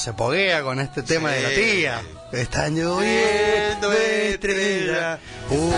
se 0.00 0.12
poguea 0.12 0.62
con 0.62 0.80
este 0.80 1.02
tema 1.02 1.30
de 1.32 1.42
la 1.42 1.48
tía. 1.50 2.02
Están 2.32 2.74
lloviendo 2.76 3.92
estrellas. 3.92 5.18
Uh, 5.50 5.72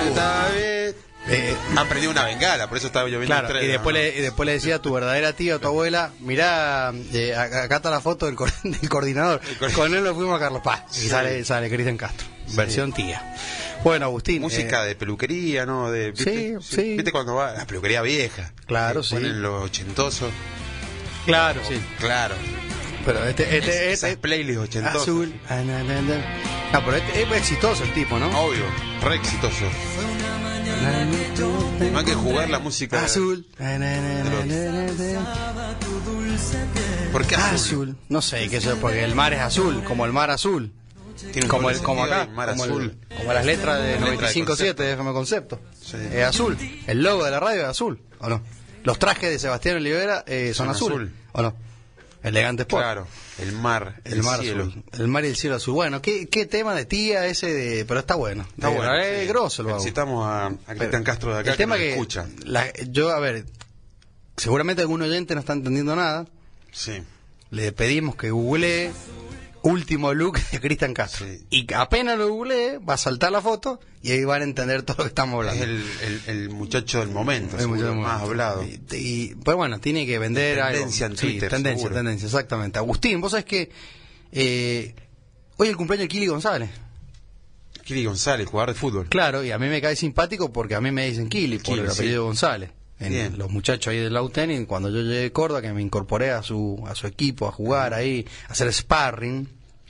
eh, 1.29 1.55
Han 1.77 1.89
perdido 1.89 2.11
una 2.11 2.25
bengala, 2.25 2.69
por 2.69 2.79
eso 2.79 2.89
estaba 2.89 3.07
lloviendo 3.09 3.27
Claro, 3.29 3.47
estrellas, 3.47 3.69
y 3.69 3.73
después, 3.73 3.95
¿no? 3.95 4.01
le, 4.03 4.09
y 4.19 4.21
después 4.21 4.47
le 4.47 4.53
decía 4.55 4.75
a 4.77 4.79
tu 4.83 4.93
verdadera 4.93 5.33
tía 5.35 5.57
o 5.57 5.61
tu 5.61 5.69
abuela, 5.69 6.11
mirá, 6.21 6.93
eh, 7.13 7.35
acá 7.37 7.77
está 7.77 7.91
la 7.91 8.01
foto 8.01 8.27
del, 8.27 8.35
co- 8.35 8.47
del 8.65 8.89
coordinador. 8.89 9.41
Con 9.75 9.95
él 9.95 10.03
lo 10.03 10.15
fuimos 10.15 10.37
a 10.37 10.41
Carlos 10.41 10.63
Paz. 10.65 10.83
Y 10.93 11.03
Sí. 11.03 11.09
sale, 11.09 11.45
sale 11.45 11.69
Cristian 11.71 11.97
Castro, 11.97 12.27
versión 12.55 12.93
tía. 12.93 13.35
Bueno, 13.85 14.07
Agustín. 14.07 14.43
Música 14.43 14.85
eh, 14.85 14.89
de 14.89 14.95
peluquería, 14.97 15.65
¿no? 15.65 15.91
De, 15.91 16.13
Sí, 16.17 16.55
sí. 16.61 16.97
¿Viste 16.97 17.13
cuando 17.13 17.35
va 17.37 17.53
la 17.53 17.67
peluquería 17.67 18.03
vieja? 18.03 18.53
Claro, 18.67 19.03
sí. 19.05 19.15
Ponen 19.15 19.43
los 19.43 19.65
ochentosos. 19.65 20.31
claro, 21.25 21.61
sí. 21.69 21.81
Claro. 22.01 22.35
Pero 23.05 23.25
este, 23.25 23.59
este, 23.59 23.93
este, 23.93 24.17
playlists 24.17 24.63
ochentosas. 24.63 25.03
azul. 25.03 25.35
ah, 25.49 26.83
pero 26.85 26.97
este 26.97 27.23
es 27.23 27.33
exitoso 27.33 27.83
el 27.85 27.93
tipo, 27.95 28.19
¿no? 28.19 28.27
Obvio, 28.45 28.65
re 29.03 29.17
exitoso. 29.17 29.65
No 31.93 31.99
hay 31.99 32.05
que 32.05 32.15
jugar 32.15 32.49
la 32.51 32.59
música. 32.59 33.05
Azul. 33.05 33.47
¿Por 37.13 37.27
qué 37.27 37.35
azul? 37.37 37.55
Azul. 37.55 37.97
No 38.09 38.23
sé, 38.23 38.49
qué 38.49 38.61
sé, 38.61 38.75
porque 38.77 39.05
el 39.05 39.15
mar 39.15 39.33
es 39.33 39.41
azul, 39.41 39.83
como 39.85 40.07
el 40.07 40.13
mar 40.13 40.31
azul. 40.31 40.73
Tiene 41.33 41.47
Como, 41.47 41.71
el, 41.71 41.79
como 41.79 42.03
acá, 42.03 42.27
mar 42.35 42.49
como, 42.51 42.65
el- 42.65 42.71
azul. 42.71 42.99
como 43.17 43.33
las 43.33 43.45
letras 43.47 43.81
de 43.81 44.01
La 44.01 44.07
letra 44.11 44.29
de 44.29 44.35
95.7 44.43 44.75
de 44.75 44.93
FM 44.95 45.13
Concepto. 45.13 45.61
Sí. 45.81 45.97
Es 46.13 46.25
azul. 46.25 46.59
El 46.87 47.03
logo 47.03 47.25
de 47.25 47.31
la 47.31 47.39
radio 47.39 47.63
es 47.63 47.69
azul, 47.69 48.01
¿o 48.19 48.29
no? 48.29 48.43
Los 48.83 48.99
trajes 48.99 49.31
de 49.31 49.39
Sebastián 49.39 49.77
Olivera 49.77 50.25
eh, 50.27 50.53
son, 50.55 50.67
Son 50.67 50.75
azul, 50.75 50.93
azul. 50.93 51.13
¿o 51.33 51.43
no? 51.43 51.55
Elegante 52.23 52.63
Sport. 52.63 52.83
Claro, 52.85 53.07
el 53.39 53.53
mar, 53.53 54.01
el, 54.05 54.13
El 54.15 54.23
mar 54.23 54.41
cielo. 54.41 54.63
azul. 54.65 54.85
El 54.93 55.09
mar 55.09 55.25
y 55.25 55.29
el 55.29 55.37
cielo 55.37 55.57
azul. 55.57 55.75
Bueno, 55.75 56.01
¿qué, 56.01 56.29
qué 56.29 56.47
tema 56.47 56.75
de 56.75 56.85
tía 56.85 57.27
ese 57.27 57.53
de... 57.53 57.85
Pero 57.85 58.01
está 58.01 58.15
bueno. 58.15 58.47
Está 58.55 58.71
Eh, 58.71 58.77
bueno. 58.77 58.95
Es 58.97 59.21
sí. 59.23 59.27
grosso 59.29 59.63
el 59.63 59.67
vago. 59.67 59.79
Felicitamos 59.79 60.27
a, 60.27 60.47
a 60.47 60.75
Cristian 60.77 61.03
Castro 61.05 61.35
de 61.35 61.41
acá 61.41 61.51
el 61.53 61.57
tema 61.57 61.77
que, 61.77 61.83
que, 61.83 61.91
escucha. 61.93 62.29
la- 62.45 62.73
yo, 62.91 63.11
a 63.11 63.19
ver, 63.19 63.45
seguramente 64.37 64.83
algún 64.83 65.03
oyente 65.03 65.35
no 65.35 65.41
está 65.41 65.53
entendiendo 65.53 65.97
nada. 65.97 66.27
Sí. 66.71 67.03
Le 67.51 67.73
pedimos 67.73 68.17
que 68.17 68.31
googlee 68.31 68.91
último 69.63 70.13
look 70.15 70.39
de 70.51 70.61
Cristian 70.61 70.93
Castro. 70.95 71.27
Sí. 71.27 71.45
Y 71.51 71.73
apenas 71.75 72.19
lo 72.19 72.29
googlee, 72.29 72.79
va 72.79 72.95
a 72.95 72.97
saltar 72.97 73.31
la 73.33 73.41
foto 73.41 73.81
y 74.03 74.11
ahí 74.13 74.25
van 74.25 74.41
a 74.43 74.45
entender 74.45 74.83
todo 74.83 74.97
lo 74.99 75.05
que 75.05 75.09
estamos 75.09 75.45
Es 75.47 75.53
hablando. 75.53 75.75
el, 75.75 75.85
el, 76.03 76.23
el 76.43 76.51
muchacho 76.51 77.01
del 77.01 77.11
momento, 77.11 77.59
seguro, 77.59 77.95
mucho 77.95 77.95
más 77.95 78.23
hablado. 78.23 78.65
Y, 78.65 78.81
y- 78.97 79.35
pero 79.45 79.57
bueno, 79.59 79.79
tiene 79.81 80.05
que 80.07 80.19
vender 80.19 80.59
Tendencia 80.59 81.07
algo. 81.07 81.15
en 81.15 81.21
Twitter, 81.21 81.49
Sí, 81.51 81.55
tendencia, 81.55 81.77
seguro. 81.79 81.95
tendencia, 81.95 82.27
exactamente. 82.27 82.79
Agustín, 82.79 83.21
vos 83.21 83.31
sabés 83.33 83.45
que 83.47 83.71
eh, 84.33 84.95
hoy 85.57 85.67
es 85.67 85.71
el 85.71 85.77
cumpleaños 85.77 86.05
de 86.05 86.09
Kili 86.09 86.27
González. 86.27 86.71
Kili 87.85 88.05
González, 88.05 88.47
jugador 88.49 88.75
de 88.75 88.81
fútbol. 88.81 89.09
Claro, 89.09 89.43
y 89.45 89.51
a 89.51 89.59
mí 89.59 89.67
me 89.69 89.81
cae 89.81 89.97
simpático 89.97 90.53
porque 90.53 90.75
a 90.75 90.81
mí 90.81 90.91
me 90.93 91.07
dicen 91.09 91.29
Kili 91.29 91.59
por 91.59 91.65
Kili, 91.75 91.81
el 91.81 91.91
sí. 91.91 91.95
apellido 92.01 92.25
González. 92.25 92.71
En 93.03 93.11
Bien. 93.11 93.39
los 93.39 93.51
muchachos 93.51 93.91
ahí 93.93 93.99
del 93.99 94.13
Lauten 94.15 94.51
y 94.51 94.65
cuando 94.67 94.89
yo 94.91 95.01
llegué 95.03 95.27
a 95.27 95.33
Córdoba, 95.33 95.61
que 95.63 95.73
me 95.73 95.83
incorporé 95.83 96.31
a 96.31 96.43
su, 96.43 96.83
a 96.87 96.95
su 96.95 97.07
equipo, 97.07 97.49
a 97.49 97.53
jugar 97.53 97.95
ahí, 97.95 98.27
a 98.49 98.53
hacer 98.53 98.73
sparring, 98.73 99.49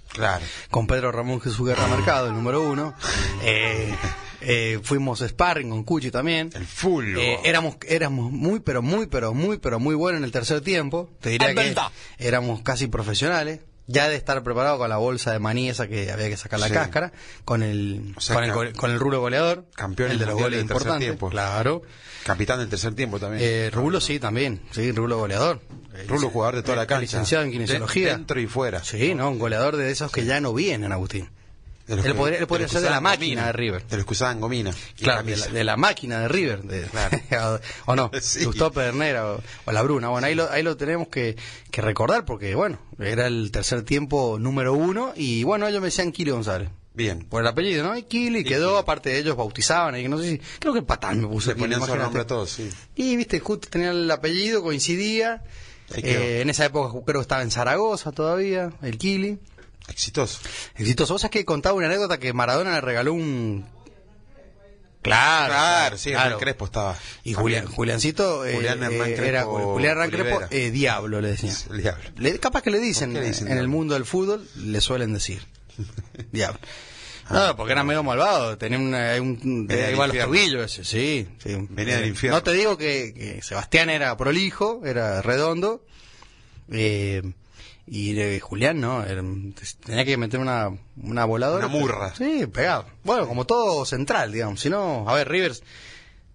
Claro. 0.09 0.45
con 0.71 0.87
Pedro 0.87 1.11
Ramón 1.13 1.41
Jesús 1.41 1.67
Guerra 1.67 1.87
Mercado, 1.89 2.27
el 2.29 2.35
número 2.35 2.63
uno. 2.63 2.95
Eh, 3.45 3.95
eh, 4.41 4.81
fuimos 4.83 5.21
sparring 5.21 5.71
con 5.71 5.85
Cuchi 5.85 6.11
también. 6.11 6.51
El 6.55 6.65
full. 6.67 7.17
Eh, 7.17 7.39
éramos, 7.45 7.77
éramos 7.89 8.31
muy, 8.33 8.61
pero 8.61 8.83
muy, 8.83 9.07
pero 9.07 9.35
muy, 9.35 9.59
pero 9.59 9.79
muy 9.81 9.95
buenos 9.95 10.19
en 10.19 10.25
el 10.25 10.33
tercer 10.33 10.61
tiempo. 10.61 11.11
Te 11.21 11.31
diría 11.31 11.49
Es 11.51 11.55
que 11.57 11.63
verdad. 11.65 11.89
éramos 12.19 12.63
casi 12.63 12.87
profesionales. 12.89 13.61
Ya 13.93 14.09
de 14.09 14.17
estar 14.17 14.43
preparado 14.43 14.79
con 14.79 14.89
la 14.89 14.97
bolsa 14.97 15.33
de 15.33 15.39
maní 15.39 15.69
esa 15.69 15.87
que 15.87 16.11
había 16.11 16.29
que 16.29 16.37
sacar 16.37 16.59
la 16.61 16.69
Sí. 16.69 16.73
cáscara, 16.75 17.13
con 17.45 17.63
el, 17.63 18.15
O 18.17 18.21
sea, 18.21 18.35
con, 18.53 18.67
el 18.67 18.73
con 18.75 18.99
rulo 18.99 19.21
goleador, 19.21 19.67
Campeones 19.75 20.15
el 20.15 20.19
de 20.21 20.27
los 20.27 20.35
goles 20.35 20.59
del 20.59 20.67
tercer 20.67 20.77
importantes. 20.83 21.07
tiempo. 21.09 21.29
Claro. 21.31 21.83
Capitán 22.25 22.59
del 22.61 22.69
tercer 22.69 22.95
tiempo 22.95 23.19
también. 23.21 23.43
Eh, 23.45 23.71
Rulo 23.73 24.01
sí, 24.01 24.19
también. 24.19 24.63
Sí, 24.71 24.93
Rulo 24.93 25.19
goleador. 25.19 25.61
Rulo, 26.09 26.31
jugador 26.31 26.57
de 26.57 26.63
toda 26.63 26.77
la 26.77 26.87
cancha. 26.87 27.01
Licenciado 27.03 27.45
en 27.45 27.51
kinesiología. 27.53 28.07
De- 28.09 28.13
dentro 28.17 28.41
y 28.41 28.47
fuera. 28.47 28.83
Sí, 28.83 29.15
no, 29.15 29.29
un 29.31 29.39
goleador 29.39 29.77
de 29.77 29.91
esos 29.91 30.11
que 30.11 30.25
ya 30.25 30.41
no 30.41 30.55
vienen, 30.55 30.91
Agustín. 30.93 31.31
De 31.87 32.15
podría- 32.15 32.39
él 32.39 32.47
podría 32.47 32.65
los 32.67 32.73
que 32.73 32.79
ser 32.79 32.85
de 32.85 32.91
la 32.91 33.01
máquina 33.01 33.43
gomina. 33.43 33.47
de 33.47 33.53
River. 33.53 33.87
De 33.87 33.97
los 33.97 34.07
que 34.07 34.13
usaban 34.13 34.41
gomina. 34.41 34.73
Claro, 34.97 35.23
de 35.25 35.37
la, 35.37 35.47
de 35.49 35.65
la 35.65 35.77
máquina 35.77 36.21
de 36.21 36.29
River, 36.29 36.63
de, 36.63 36.87
o 37.87 37.97
no, 37.97 38.11
Sí. 38.21 38.45
Gustavo 38.45 38.73
Pedernera 38.73 39.33
o, 39.33 39.43
o 39.65 39.73
la 39.73 39.83
Bruna. 39.83 40.09
Bueno, 40.09 40.27
ahí 40.27 40.35
lo, 40.35 40.51
ahí 40.51 40.63
lo 40.63 40.77
tenemos 40.77 41.09
que, 41.09 41.37
que 41.71 41.83
recordar 41.83 42.25
porque, 42.25 42.55
bueno, 42.55 42.79
era 42.99 43.27
el 43.27 43.51
tercer 43.51 43.83
tiempo 43.83 44.39
número 44.39 44.75
uno 44.75 45.13
y, 45.17 45.43
bueno, 45.45 45.67
ellos 45.67 45.81
me 45.81 45.87
decían 45.89 46.13
Kili 46.13 46.31
González. 46.31 46.69
Bien. 46.95 47.25
Por 47.25 47.41
el 47.41 47.49
apellido, 47.49 47.85
¿no? 47.85 47.97
Y 47.97 48.03
Kili 48.03 48.45
quedó, 48.45 48.77
aparte 48.77 49.09
de 49.11 49.19
ellos 49.19 49.35
bautizaban, 49.35 49.99
y 49.99 50.07
no 50.09 50.19
sé 50.19 50.29
si, 50.31 50.41
creo 50.59 50.75
que 50.75 50.81
el 50.81 50.85
patán 50.85 51.21
me 51.23 51.27
puso 51.27 51.51
Le 51.51 51.57
ponían 51.57 51.81
su 51.85 51.97
nombre 51.97 52.21
a 52.23 52.27
todos, 52.27 52.51
sí. 52.51 52.69
Y, 52.95 53.17
viste, 53.17 53.41
justo 53.41 53.69
tenía 53.71 53.91
el 53.93 54.11
apellido, 54.11 54.63
coincidía. 54.63 55.43
Eh, 55.95 56.41
en 56.43 56.49
esa 56.51 56.65
época 56.67 56.91
creo 57.05 57.21
que 57.21 57.23
estaba 57.23 57.43
en 57.43 57.51
Zaragoza 57.51 58.13
todavía, 58.13 58.71
el 58.83 58.99
Kili. 58.99 59.39
Exitoso. 59.89 60.41
Exitoso. 60.77 61.15
¿Vos 61.15 61.23
sabés 61.23 61.33
que 61.33 61.45
contaba 61.45 61.75
una 61.75 61.87
anécdota 61.87 62.19
que 62.19 62.33
Maradona 62.33 62.73
le 62.73 62.81
regaló 62.81 63.13
un... 63.15 63.67
Claro, 65.03 65.53
Claro, 65.53 65.99
sí, 65.99 66.11
claro. 66.11 66.39
Crespo 66.39 66.67
estaba. 66.67 66.97
Y 67.25 67.35
Julián, 67.35 67.67
Juliancito 67.67 68.47
eh, 68.47 68.55
Julián 68.55 68.81
Hernán 68.85 69.11
eh, 69.11 69.15
Crespo 69.15 69.25
era 69.25 69.43
Julián 69.45 69.93
Hernán 69.93 70.11
Crespo, 70.11 70.41
eh, 70.51 70.71
diablo 70.71 71.21
le 71.21 71.29
decían. 71.33 71.57
El 71.71 71.83
diablo. 71.83 72.05
Le- 72.19 72.39
capaz 72.39 72.63
que 72.63 72.71
le 72.71 72.79
dicen, 72.79 73.11
¿Por 73.11 73.19
qué 73.19 73.25
le 73.25 73.33
dicen 73.33 73.49
en 73.51 73.59
el 73.59 73.67
mundo 73.67 73.95
del 73.95 74.05
fútbol, 74.05 74.49
le 74.59 74.81
suelen 74.81 75.13
decir. 75.13 75.45
diablo. 76.33 76.61
No, 77.31 77.57
porque 77.57 77.73
era 77.73 77.83
medio 77.83 78.05
malvado, 78.05 78.57
tenía 78.59 78.79
una, 78.79 79.21
un, 79.21 79.67
del 79.67 79.95
iba 79.95 80.05
a 80.05 80.07
los 80.07 80.17
tobillos 80.19 80.65
ese, 80.67 80.85
sí, 80.85 81.27
sí. 81.43 81.57
Venía 81.71 81.97
del 81.97 82.09
infierno. 82.09 82.39
No 82.39 82.43
te 82.45 82.53
digo 82.53 82.77
que, 82.77 83.13
que 83.15 83.43
Sebastián 83.43 83.91
era 83.91 84.17
prolijo, 84.17 84.83
era 84.85 85.21
redondo, 85.23 85.85
eh, 86.71 87.23
y 87.87 88.19
eh, 88.19 88.41
Julián 88.41 88.81
no, 88.81 89.05
tenía 89.85 90.05
que 90.05 90.17
meter 90.17 90.41
una, 90.41 90.71
una 91.03 91.25
voladora. 91.25 91.67
Una 91.67 91.77
murra. 91.79 92.15
Sí, 92.17 92.47
pegado. 92.47 92.87
Bueno, 93.05 93.27
como 93.29 93.45
todo 93.45 93.85
central, 93.85 94.33
digamos. 94.33 94.61
Si 94.61 94.71
no, 94.71 95.09
a 95.09 95.15
ver, 95.15 95.29
Rivers, 95.29 95.63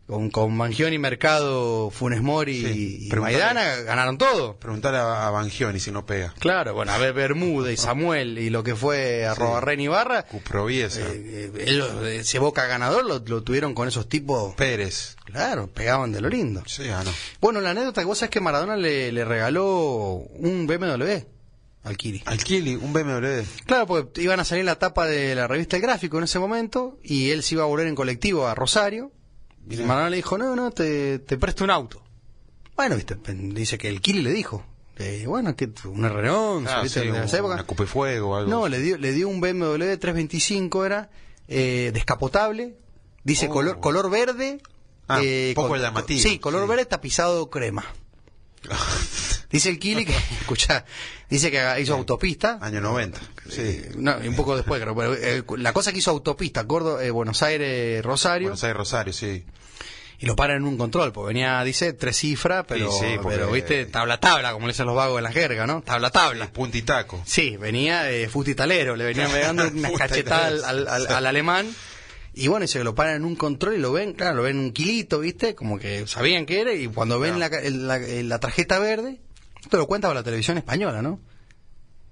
con, 0.05 0.29
con 0.29 0.55
Mangioni, 0.55 0.97
Mercado, 0.99 1.89
Funes 1.89 2.21
Mori 2.21 2.61
Sí, 2.61 3.09
y. 3.11 3.15
Maidana, 3.15 3.75
ganaron 3.77 4.17
todo. 4.17 4.55
Preguntarle 4.57 4.99
a, 4.99 5.27
a 5.27 5.31
Bangioni 5.31 5.79
si 5.79 5.91
no 5.91 6.05
pega. 6.05 6.33
Claro, 6.39 6.73
bueno, 6.73 6.91
a 6.91 6.97
ver, 6.97 7.13
Bermuda 7.13 7.71
y 7.71 7.77
Samuel 7.77 8.37
y 8.39 8.49
lo 8.49 8.63
que 8.63 8.75
fue 8.75 9.25
a 9.25 9.33
Ren 9.61 9.79
Ibarra, 9.81 10.23
Cuproviesa. 10.23 10.99
eh, 11.01 11.51
eh, 11.55 11.63
ellos, 11.65 12.05
ese 12.05 12.39
Boca 12.39 12.65
ganador 12.67 13.05
lo, 13.05 13.19
lo 13.19 13.43
tuvieron 13.43 13.73
con 13.73 13.87
esos 13.87 14.07
tipos, 14.07 14.53
Pérez. 14.55 15.15
claro, 15.25 15.67
pegaban 15.67 16.11
de 16.11 16.21
lo 16.21 16.29
lindo. 16.29 16.63
Sí, 16.67 16.83
ah, 16.89 17.03
no. 17.03 17.11
Bueno, 17.41 17.59
la 17.61 17.71
anécdota 17.71 18.01
que 18.01 18.05
vos 18.07 18.17
sabés 18.17 18.31
que 18.31 18.41
Maradona 18.41 18.75
le, 18.77 19.11
le 19.11 19.25
regaló 19.25 20.23
un 20.35 20.67
BMW 20.67 21.36
al 21.87 21.97
Kiri. 21.97 22.21
Al 22.25 22.43
Kili, 22.43 22.75
un 22.75 22.93
BMW. 22.93 23.43
Claro, 23.65 23.87
porque 23.87 24.21
iban 24.21 24.39
a 24.39 24.45
salir 24.45 24.61
en 24.61 24.65
la 24.67 24.77
tapa 24.79 25.05
de 25.07 25.33
la 25.35 25.47
revista 25.47 25.75
El 25.77 25.81
Gráfico 25.81 26.17
en 26.17 26.25
ese 26.25 26.39
momento 26.39 26.99
y 27.03 27.29
él 27.31 27.43
se 27.43 27.55
iba 27.55 27.63
a 27.63 27.67
volver 27.67 27.87
en 27.87 27.95
colectivo 27.95 28.47
a 28.47 28.55
Rosario. 28.55 29.11
Y. 29.69 29.77
Maradona 29.77 30.09
le 30.09 30.15
dijo, 30.17 30.37
no, 30.37 30.55
no, 30.55 30.71
te, 30.71 31.19
te 31.19 31.37
presto 31.37 31.63
un 31.63 31.71
auto. 31.71 32.01
Bueno, 32.75 32.95
viste, 32.95 33.17
dice 33.33 33.77
que 33.77 33.87
el 33.89 34.01
Kili 34.01 34.21
le 34.21 34.31
dijo, 34.31 34.63
eh, 34.97 35.23
bueno, 35.27 35.55
que 35.55 35.69
una 35.85 36.09
Renault, 36.09 36.67
Ah, 36.69 36.81
¿viste? 36.83 37.01
sí, 37.01 37.07
de 37.07 37.25
esa 37.25 37.37
época. 37.39 37.65
una 37.67 37.85
Fuego 37.87 38.29
o 38.29 38.35
algo. 38.35 38.49
No, 38.49 38.67
le 38.67 38.79
dio, 38.79 38.97
le 38.97 39.11
dio 39.11 39.27
un 39.27 39.41
BMW 39.41 39.95
325, 39.97 40.85
era 40.85 41.09
eh, 41.47 41.91
descapotable, 41.93 42.75
dice 43.23 43.47
Oh. 43.47 43.51
color, 43.51 43.79
color 43.79 44.09
verde. 44.09 44.59
Ah, 45.07 45.21
eh, 45.23 45.53
poco 45.55 45.69
con- 45.69 45.79
llamativo, 45.81 46.19
Sí, 46.21 46.37
color 46.39 46.63
sí. 46.63 46.69
verde 46.69 46.85
tapizado 46.85 47.49
crema. 47.49 47.83
Dice 49.49 49.69
el 49.69 49.79
Kili 49.79 50.05
que, 50.05 50.13
escucha, 50.41 50.83
dice 51.29 51.49
que 51.51 51.63
hizo 51.81 51.93
autopista. 51.93 52.57
Año 52.61 52.81
90. 52.81 53.19
Sí. 53.49 53.61
Eh, 53.61 53.91
no, 53.97 54.17
un 54.17 54.35
poco 54.35 54.55
después, 54.57 54.81
creo. 54.81 54.95
Pero, 54.95 55.13
eh, 55.13 55.43
la 55.57 55.71
cosa 55.73 55.91
que 55.93 55.99
hizo 55.99 56.11
autopista, 56.11 56.65
Córdoba, 56.67 57.03
eh, 57.03 57.11
Buenos 57.11 57.41
Aires, 57.43 58.03
Rosario, 58.03 58.47
Buenos 58.49 58.63
Aires, 58.63 58.77
Rosario, 58.77 59.13
sí. 59.13 59.45
y 60.19 60.25
lo 60.25 60.35
paran 60.35 60.57
en 60.57 60.63
un 60.67 60.77
control, 60.77 61.13
porque 61.13 61.27
venía, 61.33 61.63
dice, 61.63 61.93
tres 61.93 62.17
cifras, 62.17 62.65
pero, 62.67 62.91
Sí, 62.91 62.97
sí, 62.99 63.05
porque- 63.21 63.37
pero 63.37 63.51
viste, 63.51 63.85
tabla 63.85 64.19
tabla, 64.19 64.51
como 64.51 64.67
le 64.67 64.73
dicen 64.73 64.85
los 64.87 64.95
vagos 64.95 65.15
de 65.17 65.21
la 65.21 65.31
jerga, 65.31 65.65
¿no? 65.65 65.81
Tabla 65.81 66.09
tabla. 66.09 66.51
Puntitaco. 66.51 67.21
Sí, 67.25 67.55
venía 67.55 68.11
eh, 68.11 68.27
fustitalero, 68.27 68.95
le 68.97 69.05
venían 69.05 69.31
pegando 69.31 69.63
Fustitalero, 69.69 69.97
cachetadas 69.97 70.63
al, 70.65 70.85
al- 70.85 70.87
al- 70.87 71.07
al 71.07 71.25
alemán. 71.25 71.73
Y 72.33 72.49
bueno, 72.49 72.65
y 72.65 72.67
se 72.67 72.83
lo 72.83 72.93
paran 72.93 73.15
en 73.15 73.25
un 73.25 73.35
control 73.35 73.75
y 73.75 73.79
lo 73.79 73.91
ven, 73.93 74.13
claro, 74.13 74.35
lo 74.35 74.43
ven 74.43 74.59
un 74.59 74.71
kilito, 74.71 75.19
¿viste? 75.19 75.55
Como 75.55 75.79
que 75.79 76.05
sabían 76.05 76.45
que 76.45 76.59
era. 76.61 76.73
Y 76.73 76.87
cuando 76.87 77.19
ven 77.19 77.39
la, 77.39 77.49
la, 77.49 77.97
la 77.97 78.39
tarjeta 78.39 78.77
verde, 78.77 79.19
esto 79.67 79.77
lo 79.77 79.87
cuenta 79.87 80.07
por 80.07 80.15
la 80.15 80.23
televisión 80.23 80.57
española, 80.57 81.01
¿no? 81.01 81.19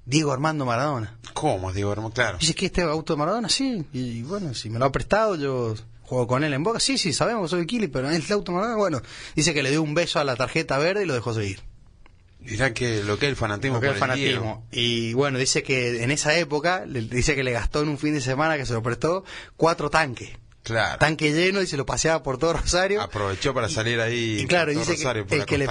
Diego 0.05 0.31
Armando 0.31 0.65
Maradona. 0.65 1.17
¿Cómo, 1.33 1.73
digo, 1.73 1.91
hermano? 1.91 2.11
Claro. 2.13 2.37
Dice 2.37 2.53
que 2.53 2.67
este 2.67 2.83
auto 2.83 3.13
de 3.13 3.17
Maradona, 3.19 3.49
sí. 3.49 3.83
Y 3.91 4.21
bueno, 4.21 4.53
si 4.53 4.69
me 4.69 4.77
lo 4.77 4.85
ha 4.85 4.91
prestado, 4.91 5.35
yo 5.35 5.73
juego 6.03 6.27
con 6.27 6.43
él 6.43 6.53
en 6.53 6.63
boca. 6.63 6.79
Sí, 6.79 6.97
sí, 6.99 7.11
sabemos 7.11 7.49
soy 7.49 7.65
Kili, 7.65 7.87
pero 7.87 8.09
es 8.11 8.25
el 8.27 8.33
auto 8.33 8.51
de 8.51 8.55
Maradona. 8.57 8.77
Bueno, 8.77 9.01
dice 9.35 9.53
que 9.55 9.63
le 9.63 9.71
dio 9.71 9.81
un 9.81 9.95
beso 9.95 10.19
a 10.19 10.23
la 10.23 10.35
tarjeta 10.35 10.77
verde 10.77 11.03
y 11.03 11.05
lo 11.07 11.15
dejó 11.15 11.33
seguir. 11.33 11.61
Dirá 12.39 12.75
que 12.75 13.03
lo 13.03 13.17
que 13.17 13.25
es 13.25 13.29
el 13.31 13.35
fanatismo. 13.35 13.77
Lo 13.77 13.81
que 13.81 13.87
es 13.89 13.99
el 13.99 14.09
el 14.11 14.15
Diego. 14.15 14.41
fanatismo. 14.43 14.67
Y 14.71 15.13
bueno, 15.13 15.39
dice 15.39 15.63
que 15.63 16.03
en 16.03 16.11
esa 16.11 16.37
época, 16.37 16.85
le- 16.85 17.01
dice 17.01 17.33
que 17.33 17.43
le 17.43 17.51
gastó 17.51 17.81
en 17.81 17.89
un 17.89 17.97
fin 17.97 18.13
de 18.13 18.21
semana 18.21 18.55
que 18.57 18.67
se 18.67 18.73
lo 18.73 18.83
prestó 18.83 19.23
cuatro 19.57 19.89
tanques. 19.89 20.29
Claro. 20.65 20.97
Tanque 20.97 21.31
lleno 21.31 21.61
y 21.61 21.67
se 21.67 21.77
lo 21.77 21.85
paseaba 21.85 22.21
por 22.23 22.37
todo 22.39 22.53
Rosario. 22.53 23.01
Aprovechó 23.01 23.53
para 23.53 23.69
salir 23.69 24.01
ahí. 24.01 24.39
Y 24.41 24.47
claro, 24.47 24.73
por 24.73 24.73
todo 24.73 24.91
dice 24.91 25.03
Rosario, 25.03 25.23
que 25.23 25.27
por 25.29 25.33
el 25.35 25.39
la 25.39 25.45
que 25.45 25.57
le 25.57 25.65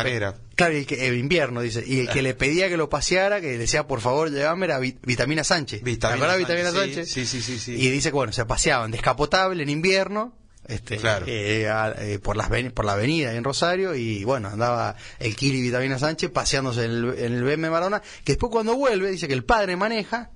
claro, 0.55 0.79
y 0.79 0.87
que 0.87 1.07
el 1.09 1.17
invierno 1.19 1.61
dice, 1.61 1.83
y 1.85 1.99
el 2.01 2.09
que 2.09 2.23
le 2.23 2.35
pedía 2.35 2.69
que 2.69 2.77
lo 2.77 2.89
paseara, 2.89 3.41
que 3.41 3.49
le 3.49 3.59
decía, 3.59 3.87
por 3.89 4.01
favor, 4.01 4.31
llévame 4.31 4.67
era 4.67 4.79
Vi- 4.79 4.97
Vitamina 5.03 5.43
Sánchez. 5.45 5.83
Vitamina 5.83 6.17
¿Te 6.17 6.25
acordás 6.33 6.49
de 6.49 6.55
Vitamina 6.55 6.71
Sánchez? 6.81 7.11
Sí, 7.11 7.27
sí, 7.27 7.43
sí, 7.43 7.59
sí. 7.59 7.73
Y 7.73 7.91
dice 7.91 8.11
que 8.11 8.15
bueno, 8.15 8.33
se 8.33 8.45
paseaban 8.47 8.93
descapotable 8.93 9.63
en 9.65 9.69
invierno, 9.69 10.33
este, 10.69 10.97
Claro. 10.97 11.27
eh, 11.29 11.69
eh, 11.99 12.19
por 12.23 12.37
las 12.37 12.49
por 12.73 12.85
la 12.85 12.93
avenida 12.93 13.35
en 13.35 13.43
Rosario 13.45 13.95
y 13.97 14.23
bueno, 14.25 14.49
andaba 14.49 14.95
el 15.19 15.35
Kili 15.37 15.61
Vitamina 15.61 15.99
Sánchez 15.99 16.31
paseándose 16.31 16.85
en 16.85 16.91
el, 16.93 17.19
en 17.19 17.35
el 17.35 17.43
BM 17.45 17.69
Maradona, 17.69 18.01
que 18.25 18.33
después 18.33 18.51
cuando 18.53 18.75
vuelve 18.77 19.11
dice 19.11 19.27
que 19.29 19.35
el 19.35 19.45
padre 19.45 19.77
maneja 19.77 20.31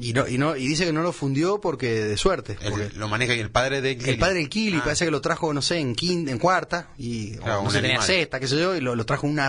y 0.00 0.12
no 0.12 0.26
y 0.26 0.38
no 0.38 0.56
y 0.56 0.66
dice 0.66 0.84
que 0.86 0.92
no 0.92 1.02
lo 1.02 1.12
fundió 1.12 1.60
porque 1.60 2.04
de 2.04 2.16
suerte, 2.16 2.56
El- 2.60 2.98
lo 2.98 3.08
maneja 3.08 3.34
y 3.34 3.40
el 3.40 3.50
padre 3.50 3.80
de 3.80 3.92
el 3.92 4.18
padre 4.18 4.34
del 4.40 4.48
Kili 4.48 4.78
Ah, 4.78 4.82
parece 4.84 5.04
que 5.04 5.10
lo 5.10 5.20
trajo, 5.20 5.52
no 5.52 5.62
sé, 5.62 5.78
en 5.78 5.94
quinta, 5.94 6.30
en 6.30 6.38
cuarta, 6.38 6.88
y 6.98 7.36
Claro, 7.36 7.62
no 7.62 7.70
sé, 7.70 7.80
tenía 7.80 8.00
sexta, 8.02 8.40
qué 8.40 8.48
sé 8.48 8.58
yo, 8.58 8.74
y 8.76 8.80
lo, 8.80 8.94
lo 8.96 9.04
trajo 9.06 9.26
en 9.26 9.32
una, 9.34 9.48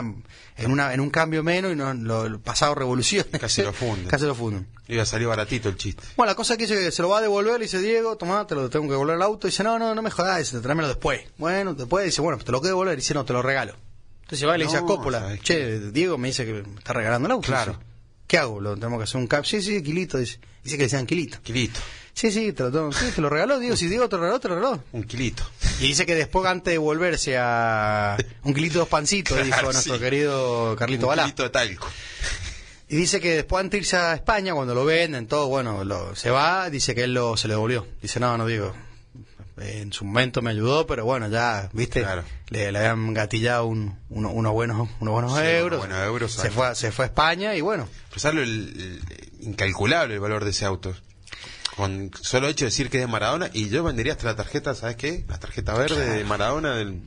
en 0.58 0.72
una, 0.72 0.94
en 0.94 1.00
un 1.00 1.10
cambio 1.10 1.44
menos 1.44 1.72
y 1.72 1.76
no, 1.76 1.94
lo, 1.94 2.28
lo 2.30 2.40
pasado 2.42 2.76
revolución. 2.76 3.26
Casi 3.40 3.62
lo 3.64 3.74
funden. 3.74 4.08
Casi 4.10 4.26
lo 4.26 4.36
funden. 4.36 4.68
Iba 4.88 5.04
a 5.04 5.06
salir 5.06 5.28
baratito 5.28 5.70
el 5.70 5.78
chiste. 5.78 6.04
Bueno, 6.18 6.32
la 6.32 6.36
cosa 6.36 6.54
es 6.54 6.58
que 6.58 6.66
dice 6.68 6.78
que 6.80 6.92
se 6.92 7.02
lo 7.02 7.10
va 7.10 7.20
a 7.20 7.22
devolver, 7.22 7.54
le 7.60 7.66
dice 7.66 7.80
Diego, 7.80 8.18
tomá, 8.18 8.46
te 8.46 8.56
lo 8.56 8.70
tengo 8.70 8.86
que 8.88 8.92
devolver 8.92 9.16
al 9.16 9.22
auto, 9.22 9.48
y 9.48 9.52
dice, 9.52 9.64
no, 9.64 9.80
no, 9.80 9.96
no 9.96 10.02
me 10.02 10.12
jodas, 10.12 10.40
dice, 10.40 10.60
tráemelo 10.60 10.88
después. 10.90 11.22
Bueno, 11.38 11.74
después 11.74 12.04
dice, 12.06 12.20
bueno, 12.22 12.38
te 12.40 12.52
lo 12.52 12.60
quiero 12.60 12.76
devolver, 12.76 12.96
dice, 12.98 13.14
no, 13.14 13.24
te 13.24 13.32
lo 13.34 13.42
regalo. 13.42 13.76
Entonces 14.24 14.48
va 14.48 14.56
y 14.56 14.60
le 14.60 14.66
dice 14.66 14.78
a 14.78 14.82
Coppola, 14.82 15.20
¿sabes 15.20 15.42
che, 15.42 15.80
Diego 15.92 16.18
me 16.18 16.30
dice 16.30 16.46
que 16.46 16.54
me 16.54 16.78
está 16.78 16.94
regalando 16.94 17.26
el 17.28 17.32
auto. 17.34 17.48
Claro. 17.48 17.74
Dice, 17.74 17.86
¿Qué 18.32 18.38
hago? 18.38 18.62
¿Lo 18.62 18.76
tenemos 18.76 18.98
que 18.98 19.04
hacer 19.04 19.18
un 19.20 19.28
cap? 19.28 19.44
Sí, 19.44 19.62
sí, 19.62 19.84
kilito, 19.84 20.18
dice. 20.18 20.40
Dice 20.64 20.78
que 20.78 20.84
le 20.84 20.86
decían 20.86 21.06
kilito. 21.06 21.40
Kilito. 21.44 21.82
Sí, 22.14 22.32
sí, 22.32 22.54
te 22.54 22.64
lo, 22.70 22.90
sí, 22.94 23.08
te 23.14 23.20
lo 23.20 23.28
regaló, 23.30 23.60
Diego, 23.60 23.76
si 23.76 23.90
Diego 23.90 24.08
te 24.08 24.16
lo 24.16 24.22
regaló, 24.22 24.40
te 24.40 24.48
lo 24.48 24.56
regaló. 24.56 24.84
Un 24.94 25.04
kilito. 25.04 25.44
Y 25.82 25.88
dice 25.88 26.06
que 26.06 26.16
después, 26.16 26.46
antes 26.46 26.72
de 26.72 26.78
volverse 26.78 27.36
a 27.38 28.16
un 28.44 28.54
kilito 28.54 28.80
dos 28.80 28.88
pancitos, 28.88 29.34
Claro, 29.36 29.46
dijo 29.46 29.62
nuestro 29.74 29.96
sí. 29.96 30.00
querido 30.00 30.78
Carlito 30.80 31.08
un 31.08 31.10
Balá. 31.10 31.24
kilito 31.24 31.44
de 31.44 31.50
talco. 31.50 31.90
Y 32.88 32.96
dice 32.96 33.20
que 33.20 33.36
después, 33.36 33.60
antes 33.60 33.72
de 33.72 33.78
irse 33.80 33.98
a 33.98 34.14
España, 34.14 34.54
cuando 34.54 34.74
lo 34.76 34.86
venden, 34.86 35.28
todo, 35.28 35.50
bueno, 35.50 35.84
lo, 35.84 36.16
se 36.16 36.30
va, 36.30 36.70
dice 36.70 36.96
que 36.96 37.04
él 37.04 37.14
lo, 37.14 37.36
se 37.36 37.50
lo 37.50 37.56
devolvió. 37.56 37.86
Dice, 38.02 38.22
no, 38.22 38.38
no 38.38 38.46
digo, 38.46 38.74
en 39.62 39.94
su 39.94 40.06
momento 40.06 40.42
me 40.42 40.52
ayudó, 40.52 40.86
pero 40.88 41.06
bueno, 41.06 41.28
ya, 41.30 41.70
viste, 41.74 42.02
Claro. 42.02 42.24
le, 42.50 42.72
le 42.72 42.80
habían 42.80 43.14
gatillado 43.14 43.66
un- 43.66 43.98
uno- 44.10 44.32
unos 44.32 44.52
buenos, 44.54 44.90
unos 45.00 45.14
buenos 45.14 45.34
Sí, 45.38 45.46
euros. 45.46 45.80
unos 45.84 45.88
buenos 45.88 46.06
euros, 46.08 46.32
se, 46.32 46.50
fue, 46.52 46.76
se 46.76 46.92
fue 46.92 47.06
a 47.06 47.08
España 47.08 47.56
y 47.56 47.62
bueno, 47.62 47.88
lo- 48.24 48.42
el- 48.42 48.42
el- 48.42 49.02
incalculable 49.48 50.16
el 50.16 50.20
valor 50.20 50.44
de 50.44 50.52
ese 50.52 50.66
auto. 50.66 50.94
Con 51.76 52.12
solo 52.22 52.48
hecho 52.50 52.66
de 52.66 52.70
decir 52.72 52.90
que 52.90 52.98
es 52.98 53.04
de 53.04 53.08
Maradona, 53.08 53.50
y 53.54 53.70
yo 53.70 53.84
vendería 53.84 54.14
hasta 54.14 54.26
la 54.26 54.36
tarjeta, 54.36 54.76
¿sabes 54.76 54.98
qué? 54.98 55.24
La 55.30 55.40
tarjeta 55.40 55.74
verde 55.74 56.18
de 56.18 56.24
Maradona, 56.26 56.76
del, 56.76 57.02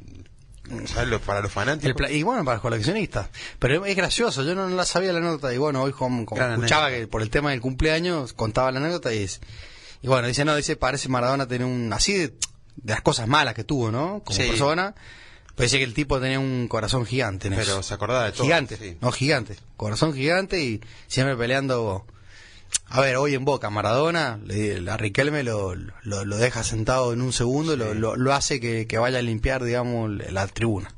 ¿sabes? 0.87 1.21
Para 1.21 1.43
los 1.43 1.53
fanáticos. 1.53 2.11
Y 2.11 2.23
bueno, 2.23 2.45
para 2.45 2.57
los 2.57 2.63
coleccionistas. 2.63 3.29
Pero 3.59 3.85
es 3.85 3.95
gracioso, 3.95 4.43
yo 4.43 4.55
no 4.55 4.67
la 4.71 4.87
sabía 4.87 5.13
la 5.13 5.19
anécdota. 5.19 5.53
Y 5.53 5.59
bueno, 5.59 5.83
hoy 5.83 5.93
como, 5.93 6.25
como 6.25 6.41
escuchaba 6.41 6.87
anécdota. 6.87 6.91
que 7.03 7.07
por 7.09 7.21
el 7.21 7.29
tema 7.31 7.51
del 7.51 7.61
cumpleaños 7.61 8.33
contaba 8.33 8.73
la 8.73 8.79
anécdota 8.81 9.13
y, 9.13 9.19
es- 9.25 9.41
y 10.05 10.07
bueno, 10.07 10.29
dice, 10.29 10.45
no, 10.45 10.55
dice, 10.55 10.77
parece 10.77 11.09
Maradona 11.09 11.49
tener 11.49 11.67
un, 11.67 11.91
así 11.95 12.13
de, 12.13 12.29
de 12.77 12.93
las 12.93 13.01
cosas 13.01 13.27
malas 13.27 13.55
que 13.55 13.65
tuvo, 13.65 13.91
¿no? 13.91 14.23
Como 14.23 14.37
Sí. 14.39 14.47
persona. 14.49 14.95
Pero 15.57 15.65
dice 15.65 15.79
que 15.79 15.85
el 15.85 15.95
tipo 15.95 16.21
tenía 16.21 16.39
un 16.39 16.69
corazón 16.69 17.07
gigante 17.07 17.49
en 17.49 17.55
Pero 17.55 17.63
eso. 17.73 17.83
se 17.83 17.95
acordaba 17.95 18.25
de 18.27 18.33
todo. 18.33 18.43
Gigante, 18.45 18.77
sí. 18.77 18.99
no 19.01 19.11
gigante. 19.13 19.57
Corazón 19.79 20.13
gigante 20.13 20.61
y 20.63 20.81
siempre 21.07 21.37
peleando. 21.37 22.05
A 22.89 23.01
ver, 23.01 23.17
hoy 23.17 23.35
en 23.35 23.47
Boca, 23.47 23.71
Maradona, 23.71 24.39
le- 24.45 24.91
a 24.91 24.97
Riquelme 24.99 25.43
lo, 25.43 25.75
lo, 25.75 26.25
lo 26.27 26.37
deja 26.37 26.65
sentado 26.65 27.15
en 27.15 27.23
un 27.23 27.33
segundo 27.33 27.73
y 27.73 27.77
lo, 27.79 27.93
Sí. 27.95 27.99
lo, 27.99 28.15
lo 28.17 28.35
hace 28.35 28.61
que, 28.61 28.87
que 28.87 28.99
vaya 28.99 29.21
a 29.21 29.23
limpiar, 29.23 29.65
digamos, 29.65 30.11
la 30.31 30.47
tribuna. 30.49 30.95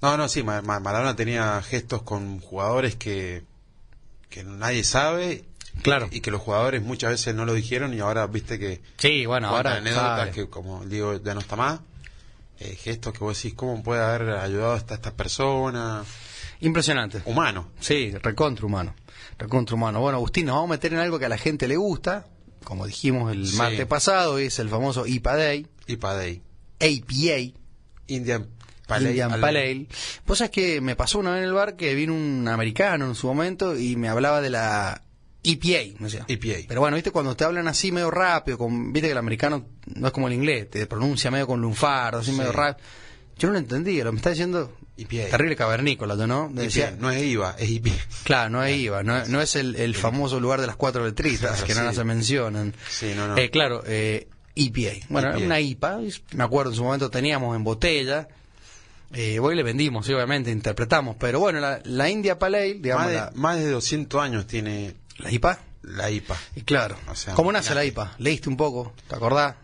No, 0.00 0.16
no, 0.16 0.28
sí, 0.28 0.44
Ma- 0.44 0.62
Ma- 0.62 0.78
Maradona 0.78 1.16
tenía 1.16 1.60
gestos 1.62 2.02
con 2.02 2.38
jugadores 2.38 2.94
que, 2.94 3.42
que 4.28 4.44
nadie 4.44 4.84
sabe. 4.84 5.44
Claro. 5.82 6.08
Y 6.10 6.20
que 6.20 6.30
los 6.30 6.40
jugadores 6.40 6.82
muchas 6.82 7.10
veces 7.10 7.34
no 7.34 7.44
lo 7.44 7.52
dijeron 7.54 7.92
y 7.94 8.00
ahora 8.00 8.26
viste 8.26 8.58
que 8.58 8.80
Sí, 8.98 9.26
bueno, 9.26 9.48
ahora 9.48 9.76
anécdotas 9.76 10.18
sabe. 10.18 10.30
que 10.30 10.48
como 10.48 10.84
digo 10.86 11.20
ya 11.22 11.34
no 11.34 11.40
está 11.40 11.56
más. 11.56 11.80
Eh, 12.60 12.76
gestos 12.80 13.12
que 13.12 13.18
vos 13.18 13.36
decís, 13.36 13.54
¿cómo 13.54 13.82
puede 13.82 14.00
haber 14.02 14.30
ayudado 14.36 14.74
a 14.74 14.76
esta, 14.76 14.94
esta 14.94 15.12
persona? 15.14 16.04
Impresionante. 16.60 17.20
Humano. 17.24 17.68
Sí, 17.80 18.12
recontra 18.22 18.64
humano. 18.64 18.94
Recontra 19.38 19.74
humano. 19.74 20.00
Bueno, 20.00 20.16
Agustín, 20.18 20.46
nos 20.46 20.54
vamos 20.54 20.70
a 20.70 20.74
meter 20.74 20.92
en 20.94 21.00
algo 21.00 21.18
que 21.18 21.26
a 21.26 21.28
la 21.28 21.36
gente 21.38 21.66
le 21.68 21.76
gusta, 21.76 22.26
como 22.62 22.86
dijimos 22.86 23.32
el 23.32 23.46
Sí. 23.48 23.56
martes 23.56 23.86
pasado, 23.86 24.38
es 24.38 24.58
el 24.60 24.68
famoso 24.68 25.06
IPA 25.06 25.36
Day, 25.36 25.66
Y 25.86 25.96
Padey. 25.96 26.42
APA, 26.80 27.58
Indian 28.06 28.48
Pale 28.86 29.10
Indian 29.10 29.32
Ale- 29.32 29.40
Pale 29.40 29.58
Ale. 29.70 29.86
Vos 30.26 30.38
sabés 30.38 30.50
que 30.50 30.80
me 30.80 30.94
pasó 30.94 31.18
una 31.18 31.30
vez 31.32 31.38
en 31.42 31.44
el 31.48 31.52
bar 31.54 31.74
que 31.76 31.94
vino 31.94 32.12
un 32.14 32.46
americano 32.48 33.06
en 33.06 33.14
su 33.14 33.26
momento 33.26 33.76
y 33.76 33.96
me 33.96 34.08
hablaba 34.08 34.40
de 34.42 34.50
la 34.50 35.02
EPA, 35.44 35.98
me 36.00 36.06
decía. 36.06 36.24
EPA. 36.26 36.64
Pero 36.66 36.80
bueno, 36.80 36.94
viste, 36.96 37.10
cuando 37.10 37.36
te 37.36 37.44
hablan 37.44 37.68
así 37.68 37.92
medio 37.92 38.10
rápido, 38.10 38.56
con, 38.58 38.92
viste 38.92 39.08
que 39.08 39.12
el 39.12 39.18
americano 39.18 39.66
no 39.94 40.06
es 40.06 40.12
como 40.12 40.28
el 40.28 40.34
inglés, 40.34 40.70
te 40.70 40.86
pronuncia 40.86 41.30
medio 41.30 41.46
con 41.46 41.60
lunfardo, 41.60 42.20
así 42.20 42.30
Sí. 42.32 42.36
medio 42.38 42.52
rápido. 42.52 42.86
Yo 43.36 43.48
no 43.48 43.54
lo 43.54 43.58
entendía, 43.58 44.04
lo 44.04 44.12
me 44.12 44.18
está 44.18 44.30
diciendo 44.30 44.72
EPA. 44.96 45.28
terrible 45.30 45.56
cavernícola, 45.56 46.14
¿no? 46.26 46.46
EPA. 46.50 46.62
decía, 46.62 46.96
No 46.98 47.10
es 47.10 47.22
IVA, 47.22 47.56
es 47.58 47.68
IPA. 47.68 47.90
Claro, 48.22 48.50
no 48.50 48.64
es 48.64 48.76
IVA, 48.76 49.02
no, 49.02 49.26
no 49.26 49.40
es 49.42 49.56
el, 49.56 49.74
el 49.76 49.94
famoso 49.96 50.38
lugar 50.40 50.60
de 50.60 50.66
las 50.68 50.76
cuatro 50.76 51.04
letritas 51.04 51.62
Claro, 51.62 51.66
que 51.66 51.74
no 51.74 51.90
sí. 51.90 51.96
se 51.96 52.04
mencionan. 52.04 52.74
Sí, 52.88 53.12
no, 53.16 53.26
no. 53.28 53.36
Eh, 53.36 53.50
claro, 53.50 53.82
eh, 53.86 54.28
EPA. 54.54 55.04
Bueno, 55.08 55.30
EPA. 55.30 55.38
una 55.44 55.60
IPA, 55.60 55.98
me 56.32 56.44
acuerdo 56.44 56.70
en 56.70 56.76
su 56.76 56.84
momento 56.84 57.10
teníamos 57.10 57.56
en 57.56 57.64
botella, 57.64 58.28
eh, 59.12 59.38
hoy 59.40 59.54
le 59.56 59.62
vendimos, 59.64 60.06
sí, 60.06 60.12
obviamente, 60.12 60.50
interpretamos, 60.52 61.16
pero 61.18 61.38
bueno, 61.40 61.58
la, 61.60 61.80
la 61.84 62.08
India 62.08 62.38
Pale 62.38 62.58
Ale, 62.58 62.74
digamos, 62.74 63.04
más, 63.04 63.10
de, 63.12 63.16
la, 63.18 63.32
más 63.34 63.56
de 63.58 63.70
200 63.70 64.20
años 64.22 64.46
tiene 64.46 64.94
la 65.18 65.30
IPA, 65.30 65.58
la 65.82 66.10
IPA. 66.10 66.36
y 66.56 66.62
claro, 66.62 66.96
O 67.08 67.14
sea, 67.14 67.34
¿cómo 67.34 67.52
nace 67.52 67.74
la. 67.74 67.84
IPA? 67.84 68.14
¿Leíste 68.18 68.48
un 68.48 68.56
poco? 68.56 68.92
¿Te 69.08 69.14
acordás? 69.14 69.56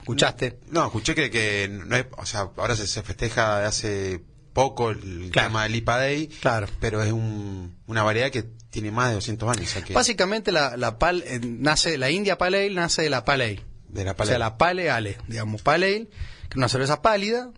¿Escuchaste? 0.00 0.58
No, 0.70 0.86
escuché 0.86 1.14
que, 1.14 1.30
que 1.30 1.68
no 1.70 1.94
es, 1.96 2.06
o 2.16 2.24
sea, 2.26 2.48
ahora 2.56 2.74
se, 2.76 2.86
se 2.86 3.02
festeja 3.02 3.66
hace 3.66 4.22
poco 4.52 4.90
el 4.90 5.28
Claro. 5.30 5.48
tema 5.48 5.62
del 5.64 5.76
IPA 5.76 5.96
Day, 5.98 6.26
Claro. 6.28 6.66
pero 6.80 7.02
es 7.02 7.12
un, 7.12 7.76
una 7.86 8.02
variedad 8.02 8.30
que 8.30 8.42
tiene 8.70 8.90
más 8.90 9.08
de 9.08 9.14
200 9.16 9.48
años, 9.56 9.66
o 9.70 9.72
sea 9.72 9.82
que 9.82 9.92
Básicamente 9.94 10.50
la, 10.52 10.76
la 10.76 10.98
pal, 10.98 11.22
eh, 11.26 11.40
nace, 11.42 11.96
la 11.98 12.10
India 12.10 12.36
Pale 12.38 12.66
Ale 12.66 12.74
nace 12.74 13.02
de 13.02 13.10
la 13.10 13.24
Pale 13.24 13.44
Ale. 13.44 13.62
de 13.88 14.04
la 14.04 14.12
O 14.12 14.16
pala. 14.16 14.28
sea, 14.30 14.38
la 14.38 14.56
Pale 14.58 14.90
Ale, 14.90 15.18
digamos, 15.28 15.62
Pale 15.62 15.86
Ale, 15.86 16.04
que 16.06 16.50
es 16.50 16.56
una 16.56 16.68
cerveza 16.68 17.02
pálida, 17.02 17.50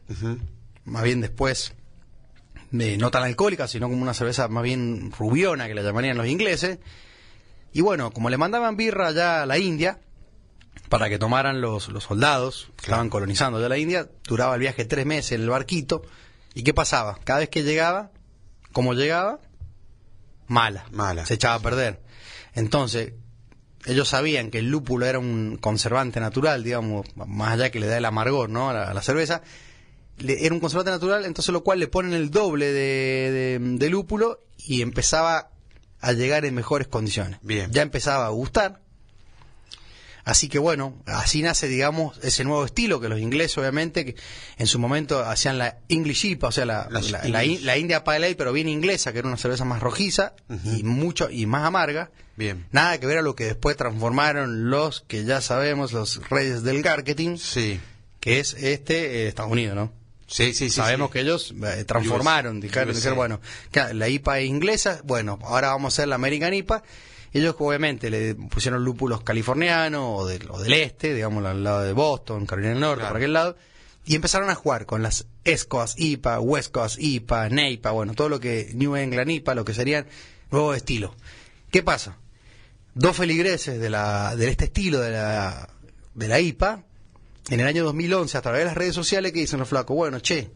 más 0.85 1.03
bien 1.05 1.21
después 1.21 1.75
de 2.71 2.97
no 2.99 3.11
tan 3.11 3.23
alcohólica, 3.25 3.67
sino 3.69 3.89
como 3.89 4.03
una 4.03 4.15
cerveza 4.15 4.49
más 4.49 4.63
bien 4.63 5.13
rubiona, 5.17 5.67
que 5.69 5.75
la 5.75 5.83
llamarían 5.83 6.17
los 6.17 6.27
ingleses. 6.27 6.79
Y 7.73 7.81
bueno, 7.83 8.11
como 8.11 8.31
le 8.31 8.37
mandaban 8.37 8.77
birra 8.77 9.09
allá 9.09 9.43
a 9.43 9.47
la 9.47 9.59
India, 9.59 9.99
para 10.89 11.09
que 11.09 11.19
tomaran 11.19 11.61
los, 11.61 11.89
los 11.89 12.05
soldados 12.05 12.71
que 12.77 12.87
estaban 12.87 13.11
colonizando 13.11 13.61
ya 13.61 13.69
la 13.69 13.79
India, 13.79 14.09
duraba 14.25 14.55
el 14.55 14.61
viaje 14.61 14.85
tres 14.85 15.07
meses 15.07 15.33
en 15.33 15.43
el 15.43 15.51
barquito. 15.51 16.03
¿Y 16.55 16.63
qué 16.65 16.75
pasaba? 16.75 17.19
Cada 17.23 17.41
vez 17.41 17.49
que 17.49 17.63
llegaba, 17.63 18.11
como 18.73 18.95
llegaba, 18.95 19.39
mala. 20.49 20.85
Mala. 20.91 21.27
Se 21.27 21.35
echaba 21.35 21.55
a 21.55 21.61
perder. 21.61 22.01
Entonces, 22.55 23.13
ellos 23.87 24.09
sabían 24.09 24.51
que 24.51 24.59
el 24.59 24.69
lúpulo 24.69 25.07
era 25.07 25.19
un 25.21 25.57
conservante 25.61 26.19
natural, 26.21 26.65
digamos, 26.65 27.07
más 27.15 27.53
allá 27.53 27.71
que 27.71 27.79
le 27.81 27.87
da 27.87 27.97
el 27.99 28.05
amargor, 28.05 28.51
¿no? 28.51 28.71
A 28.71 28.73
la, 28.75 28.83
a 28.91 28.95
la 28.95 29.03
cerveza. 29.03 29.43
Le- 30.19 30.45
era 30.45 30.53
un 30.55 30.61
conservante 30.61 30.91
natural, 30.91 31.25
entonces 31.25 31.53
lo 31.53 31.63
cual 31.63 31.79
le 31.79 31.87
ponen 31.87 32.13
el 32.15 32.31
doble 32.31 32.73
de, 32.73 33.31
de- 33.31 33.59
de 33.61 33.91
lúpulo 33.91 34.41
y 34.59 34.83
empezaba 34.83 35.51
a 36.01 36.13
llegar 36.13 36.45
en 36.45 36.55
mejores 36.55 36.89
condiciones. 36.89 37.39
Bien. 37.43 37.71
Ya 37.73 37.83
empezaba 37.83 38.27
a 38.27 38.31
gustar. 38.31 38.81
Así 40.25 40.49
que 40.49 40.59
bueno, 40.59 41.03
así 41.07 41.43
nace, 41.43 41.67
digamos, 41.67 42.19
ese 42.23 42.45
nuevo 42.45 42.65
estilo 42.65 43.01
que 43.01 43.09
los 43.09 43.19
ingleses, 43.19 43.57
obviamente, 43.59 44.05
que 44.05 44.17
en 44.59 44.67
su 44.67 44.79
momento 44.79 45.25
hacían 45.25 45.59
la 45.59 45.79
English 45.89 46.25
IPA, 46.27 46.49
o 46.49 46.53
sea, 46.53 46.67
la, 46.67 47.77
India 47.79 48.05
Pale 48.05 48.27
Ale, 48.27 48.35
pero 48.37 48.53
bien 48.53 48.69
inglesa, 48.69 49.13
que 49.13 49.21
era 49.21 49.29
una 49.29 49.39
cerveza 49.39 49.65
más 49.65 49.81
rojiza 49.81 50.35
y 50.65 50.85
mucho 50.85 51.31
y 51.31 51.47
más 51.47 51.65
amarga. 51.65 52.11
Bien. 52.37 52.67
Nada 52.71 52.99
que 52.99 53.07
ver 53.07 53.19
a 53.19 53.23
lo 53.23 53.35
que 53.35 53.45
después 53.45 53.77
transformaron 53.77 54.71
los 54.71 55.01
que 55.03 55.25
ya 55.25 55.41
sabemos, 55.41 55.93
los 55.93 56.29
reyes 56.29 56.63
del 56.63 56.83
marketing, 56.85 57.37
Sí. 57.37 57.81
que 58.21 58.41
es 58.41 58.55
este 58.55 59.25
eh, 59.25 59.29
Estados 59.29 59.51
Unidos, 59.51 59.75
¿no? 59.75 59.93
Sí, 60.31 60.55
sí, 60.55 60.71
sí. 60.71 60.77
Sabemos 60.77 61.09
sí. 61.09 61.13
que 61.15 61.21
ellos 61.21 61.53
eh, 61.65 61.85
transformaron, 61.85 62.57
US, 62.59 62.63
dijeron, 62.63 62.95
dijeron, 62.95 63.17
bueno, 63.17 63.41
la 63.93 64.09
IPA 64.09 64.39
es 64.39 64.47
inglesa, 64.49 65.01
bueno, 65.05 65.39
ahora 65.43 65.69
vamos 65.71 65.93
a 65.93 65.95
hacer 65.95 66.09
la 66.09 66.15
American 66.15 66.55
IPA. 66.55 66.83
Ellos 67.33 67.55
obviamente 67.59 68.11
le 68.11 68.35
pusieron 68.35 68.85
lúpulos 68.85 69.23
californianos 69.23 70.03
o 70.21 70.27
del, 70.27 70.49
o 70.51 70.61
del 70.61 70.73
este, 70.73 71.15
digamos, 71.15 71.45
al 71.45 71.63
lado 71.65 71.83
de 71.83 71.93
Boston, 71.93 72.47
Carolina 72.47 72.73
del 72.73 72.81
Norte, 72.81 73.01
Claro. 73.01 73.13
por 73.13 73.17
aquel 73.19 73.33
lado, 73.33 73.57
Y 74.07 74.15
empezaron 74.15 74.51
a 74.51 74.55
jugar 74.55 74.87
con 74.87 75.03
las 75.03 75.27
East 75.45 75.69
Coast 75.69 75.99
IPA, 75.99 76.41
West 76.41 76.73
Coast 76.73 76.97
IPA, 77.01 77.49
NEIPA, 77.51 77.91
bueno, 77.91 78.15
todo 78.15 78.29
lo 78.29 78.41
que 78.41 78.71
New 78.75 78.97
England 78.97 79.31
IPA, 79.31 79.55
lo 79.55 79.65
que 79.65 79.75
serían 79.75 80.07
nuevos 80.51 80.77
estilos. 80.77 81.13
¿Qué 81.71 81.83
pasa? 81.83 82.17
Dos 82.95 83.17
feligreses 83.17 83.79
de, 83.81 83.91
la, 83.91 84.35
de 84.37 84.49
este 84.49 84.65
estilo 84.67 85.01
de 85.01 85.11
la, 85.13 85.69
de 86.15 86.29
la 86.29 86.41
IPA, 86.41 86.85
en 87.51 87.61
el 87.61 87.67
año 87.67 87.85
2011, 87.85 88.39
a 88.39 88.43
través 88.43 88.61
de 88.61 88.65
las 88.67 88.77
redes 88.77 88.95
sociales, 88.95 89.33
que 89.33 89.41
dicen 89.41 89.59
los 89.59 89.69
flacos, 89.69 89.95
bueno, 89.97 90.21
che, 90.21 90.51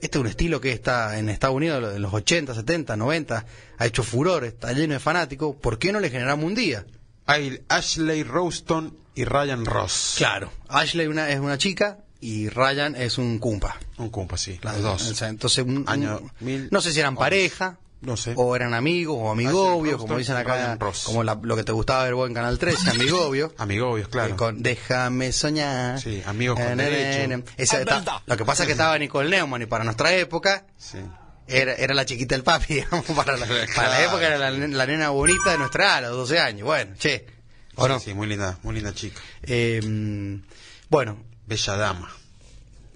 este 0.00 0.18
es 0.18 0.20
un 0.20 0.26
estilo 0.26 0.60
que 0.60 0.72
está 0.72 1.18
en 1.18 1.28
Estados 1.28 1.54
Unidos 1.56 1.94
en 1.94 2.02
los 2.02 2.12
80, 2.12 2.54
70, 2.54 2.96
90, 2.96 3.46
ha 3.78 3.86
hecho 3.86 4.02
furor, 4.02 4.44
está 4.44 4.72
lleno 4.72 4.94
de 4.94 5.00
fanáticos, 5.00 5.54
¿por 5.56 5.78
qué 5.78 5.92
no 5.92 6.00
le 6.00 6.10
generamos 6.10 6.44
un 6.46 6.54
día? 6.54 6.84
Hay 7.26 7.60
Ashley 7.68 8.22
Rowston 8.24 8.96
y 9.14 9.24
Ryan 9.24 9.64
Ross. 9.66 10.14
Claro, 10.16 10.50
Ashley 10.68 11.06
una, 11.06 11.30
es 11.30 11.38
una 11.38 11.58
chica 11.58 11.98
y 12.20 12.48
Ryan 12.48 12.96
es 12.96 13.18
un 13.18 13.38
cumpa. 13.38 13.78
Un 13.98 14.08
cumpa, 14.08 14.36
sí, 14.38 14.58
Las 14.62 14.76
los 14.80 14.82
dos. 14.82 15.22
Entonces, 15.22 15.64
un- 15.64 15.84
Año 15.86 16.18
un- 16.20 16.30
mil 16.40 16.68
no 16.70 16.80
sé 16.80 16.92
si 16.92 17.00
eran 17.00 17.14
pareja, 17.16 17.78
No 18.02 18.16
sé. 18.16 18.32
o 18.36 18.56
eran 18.56 18.72
amigos, 18.72 19.16
o 19.20 19.30
amigobios, 19.30 20.00
como 20.00 20.16
dicen 20.16 20.34
acá, 20.36 20.78
como 21.04 21.22
la- 21.22 21.38
lo 21.42 21.54
que 21.54 21.64
te 21.64 21.72
gustaba 21.72 22.04
ver 22.04 22.14
vos 22.14 22.26
en 22.28 22.34
Canal 22.34 22.58
13, 22.58 22.90
amigobios. 22.90 23.52
Amigobios, 23.58 24.08
claro. 24.08 24.32
Eh, 24.32 24.36
con 24.36 24.62
Déjame 24.62 25.32
soñar. 25.32 26.00
Sí, 26.00 26.22
amigos 26.24 26.58
con 26.58 26.76
ne, 26.78 26.84
derecho. 26.84 27.44
Esa 27.58 27.80
lo 28.26 28.36
que 28.38 28.44
pasa 28.46 28.62
es 28.62 28.66
que 28.68 28.72
estaba 28.72 28.96
Nicole 28.98 29.28
Neumann 29.28 29.60
y 29.62 29.66
para 29.66 29.84
nuestra 29.84 30.14
época 30.14 30.64
Sí. 30.78 30.98
era, 31.46 31.74
era 31.74 31.92
la 31.92 32.06
chiquita 32.06 32.34
del 32.34 32.42
papi, 32.42 32.74
digamos, 32.74 33.04
para 33.14 33.36
la, 33.36 33.46
para 33.76 33.88
la 33.90 34.02
época 34.04 34.26
era 34.28 34.38
la, 34.38 34.50
la 34.50 34.86
nena 34.86 35.10
bonita 35.10 35.50
de 35.52 35.58
nuestra 35.58 35.84
edad, 35.84 35.96
a 35.98 36.00
los 36.08 36.16
12 36.28 36.38
años. 36.38 36.64
Bueno, 36.66 36.94
che. 36.98 37.26
¿O 37.74 37.84
Sí, 37.84 37.88
no? 37.92 38.00
sí, 38.00 38.14
muy 38.14 38.26
linda, 38.28 38.58
muy 38.62 38.74
linda 38.76 38.94
chica. 38.94 39.20
Eh, 39.42 40.40
bueno, 40.88 41.18
Bella 41.46 41.76
dama. 41.76 42.10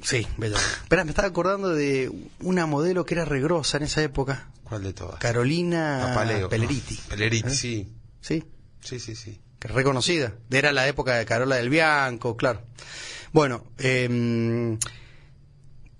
sí, 0.03 0.27
bella. 0.39 0.57
Espera, 0.57 1.05
me 1.05 1.11
estaba 1.11 1.29
acordando 1.29 1.69
de 1.71 2.11
una 2.41 2.65
modelo 2.67 3.05
que 3.05 3.15
era 3.15 3.25
regrosa 3.27 3.77
en 3.77 3.83
esa 3.85 4.03
época. 4.03 4.49
¿Cuál 4.65 4.83
de 4.83 4.93
todas? 4.93 5.19
Carolina 5.21 6.07
Papaleo. 6.09 6.49
Pelleriti. 6.49 6.97
Pelleriti, 7.09 7.49
¿Eh? 7.49 7.55
sí. 7.55 7.93
Sí, 8.21 8.45
Sí, 8.81 8.99
sí, 8.99 9.15
sí. 9.15 9.41
reconocida. 9.61 10.35
Era 10.51 10.73
la 10.73 10.87
época 10.89 11.15
de 11.17 11.25
Carola 11.25 11.57
del 11.57 11.71
Bianco, 11.71 12.37
claro. 12.37 12.63
Bueno, 13.33 13.65
eh, 13.79 14.77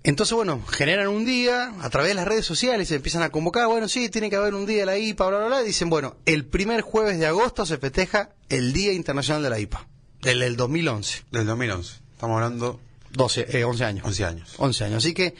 entonces, 0.03 0.35
bueno, 0.35 0.63
generan 0.67 1.07
un 1.07 1.25
día 1.25 1.73
a 1.81 1.89
través 1.89 2.09
de 2.09 2.13
las 2.15 2.27
redes 2.27 2.45
sociales, 2.45 2.87
se 2.89 2.95
empiezan 2.95 3.23
a 3.23 3.31
convocar, 3.31 3.65
bueno, 3.67 3.87
sí, 3.87 4.07
tiene 4.09 4.29
que 4.29 4.35
haber 4.35 4.53
un 4.53 4.67
día 4.67 4.81
de 4.81 4.85
la 4.85 4.97
IPA, 4.99 5.27
bla, 5.29 5.37
bla, 5.39 5.47
bla, 5.47 5.61
y 5.63 5.65
dicen, 5.65 5.89
bueno, 5.89 6.15
el 6.27 6.45
primer 6.45 6.81
jueves 6.81 7.17
de 7.17 7.25
agosto 7.25 7.65
se 7.65 7.79
festeja 7.79 8.29
el 8.49 8.71
Día 8.71 8.93
Internacional 8.93 9.41
de 9.41 9.49
la 9.49 9.59
IPA, 9.59 9.87
del, 10.21 10.39
del 10.41 10.55
2011, 10.57 11.23
Del 11.31 11.47
2011. 11.47 12.01
Estamos 12.13 12.35
hablando 12.35 12.79
12, 13.13 13.47
eh, 13.57 13.63
11 13.63 13.83
años. 13.83 14.05
11 14.05 14.25
años. 14.25 14.53
11 14.57 14.83
años. 14.83 14.97
Así 15.03 15.15
que 15.15 15.33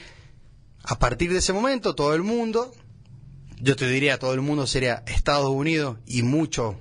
a 0.83 0.97
partir 0.97 1.31
de 1.31 1.37
ese 1.39 1.53
momento 1.53 1.93
todo 1.93 2.15
el 2.15 2.23
mundo, 2.23 2.73
yo 3.65 3.75
te 3.75 3.87
diría 3.87 4.17
todo 4.19 4.33
el 4.33 4.41
mundo 4.41 4.67
sería 4.67 5.03
Estados 5.07 5.49
Unidos 5.49 5.97
y 6.05 6.21
mucho 6.23 6.79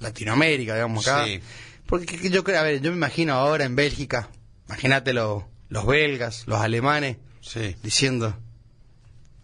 Latinoamérica, 0.00 0.74
digamos 0.74 1.06
acá. 1.06 1.24
Sí. 1.26 1.40
Porque 1.86 2.06
que- 2.06 2.18
que 2.18 2.30
yo 2.30 2.42
creo, 2.44 2.58
a 2.58 2.62
ver, 2.62 2.80
yo 2.80 2.90
me 2.90 2.96
imagino 2.96 3.34
ahora 3.34 3.64
en 3.64 3.76
Bélgica, 3.76 4.28
imagínate 4.66 5.12
lo- 5.12 5.46
los 5.68 5.86
belgas, 5.86 6.44
los 6.46 6.60
alemanes 6.60 7.18
Sí. 7.40 7.76
diciendo 7.82 8.36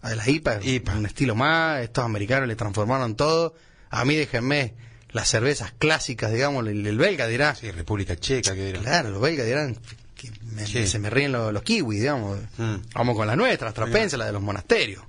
a 0.02 0.14
la 0.14 0.28
IPA, 0.28 0.60
IPA. 0.62 0.96
un 0.96 1.06
estilo 1.06 1.34
más, 1.34 1.82
estos 1.82 2.04
americanos 2.04 2.48
le 2.48 2.56
transformaron 2.56 3.14
todo. 3.16 3.54
A 3.90 4.04
mí 4.04 4.16
déjenme 4.16 4.74
las 5.10 5.28
cervezas 5.28 5.72
clásicas, 5.78 6.32
digamos, 6.32 6.66
el, 6.66 6.86
el 6.86 6.96
belga 6.96 7.26
dirá, 7.26 7.54
Sí, 7.54 7.70
República 7.70 8.16
Checa, 8.16 8.54
que 8.54 8.66
dirán. 8.66 8.82
Claro, 8.84 9.10
los 9.10 9.20
belgas 9.20 9.44
dirán 9.46 9.76
que 10.14 10.30
me- 10.44 10.66
Sí. 10.66 10.86
se 10.86 10.98
me 10.98 11.10
ríen 11.10 11.32
los, 11.32 11.52
los 11.52 11.62
kiwis, 11.62 12.00
digamos. 12.00 12.38
Mm. 12.56 12.76
Vamos 12.94 13.16
con 13.16 13.26
las 13.26 13.36
nuestras, 13.36 13.74
trapense, 13.74 14.16
la 14.16 14.24
de 14.26 14.32
los 14.32 14.40
monasterios. 14.42 15.02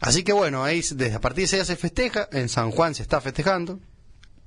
Así 0.00 0.22
que 0.24 0.32
bueno, 0.32 0.62
ahí 0.64 0.82
desde 0.94 1.14
a 1.14 1.20
partir 1.20 1.42
de 1.42 1.44
ese 1.44 1.56
día 1.56 1.64
se 1.64 1.76
festeja, 1.76 2.28
en 2.32 2.48
San 2.48 2.70
Juan 2.70 2.94
se 2.94 3.02
está 3.02 3.20
festejando. 3.20 3.80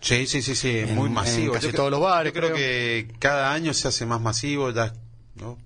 Sí, 0.01 0.27
sí, 0.27 0.41
sí, 0.41 0.55
sí, 0.55 0.79
En- 0.79 0.95
muy 0.95 1.07
en 1.07 1.13
masivo. 1.13 1.53
casi 1.53 1.67
Yo 1.67 1.73
todos 1.73 1.91
los 1.91 1.99
bares, 2.01 2.31
Yo 2.33 2.39
creo, 2.39 2.53
creo. 2.53 2.57
que 2.57 3.13
cada 3.19 3.51
año 3.51 3.73
se 3.73 3.87
hace 3.89 4.05
más 4.05 4.21
masivo, 4.21 4.71
ya, 4.71 4.93
¿no? 5.35 5.57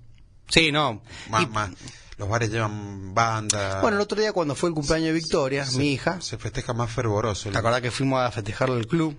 Sí, 0.48 0.72
no. 0.72 1.02
Más, 1.30 1.42
Y- 1.44 1.46
más. 1.46 1.70
Los 2.16 2.28
bares 2.28 2.50
llevan 2.50 3.12
banda. 3.14 3.80
Bueno, 3.80 3.96
el 3.96 4.02
otro 4.02 4.20
día 4.20 4.32
cuando 4.32 4.54
fue 4.54 4.68
el 4.68 4.74
cumpleaños 4.74 5.08
de 5.08 5.12
Victoria, 5.14 5.64
se- 5.66 5.78
mi 5.78 5.92
hija, 5.92 6.20
Se 6.20 6.38
festeja 6.38 6.72
más 6.72 6.90
fervoroso. 6.90 7.50
¿te 7.50 7.58
acordás 7.58 7.80
que 7.80 7.90
fuimos 7.90 8.20
a 8.22 8.30
festejarlo 8.30 8.76
al 8.76 8.86
club? 8.86 9.16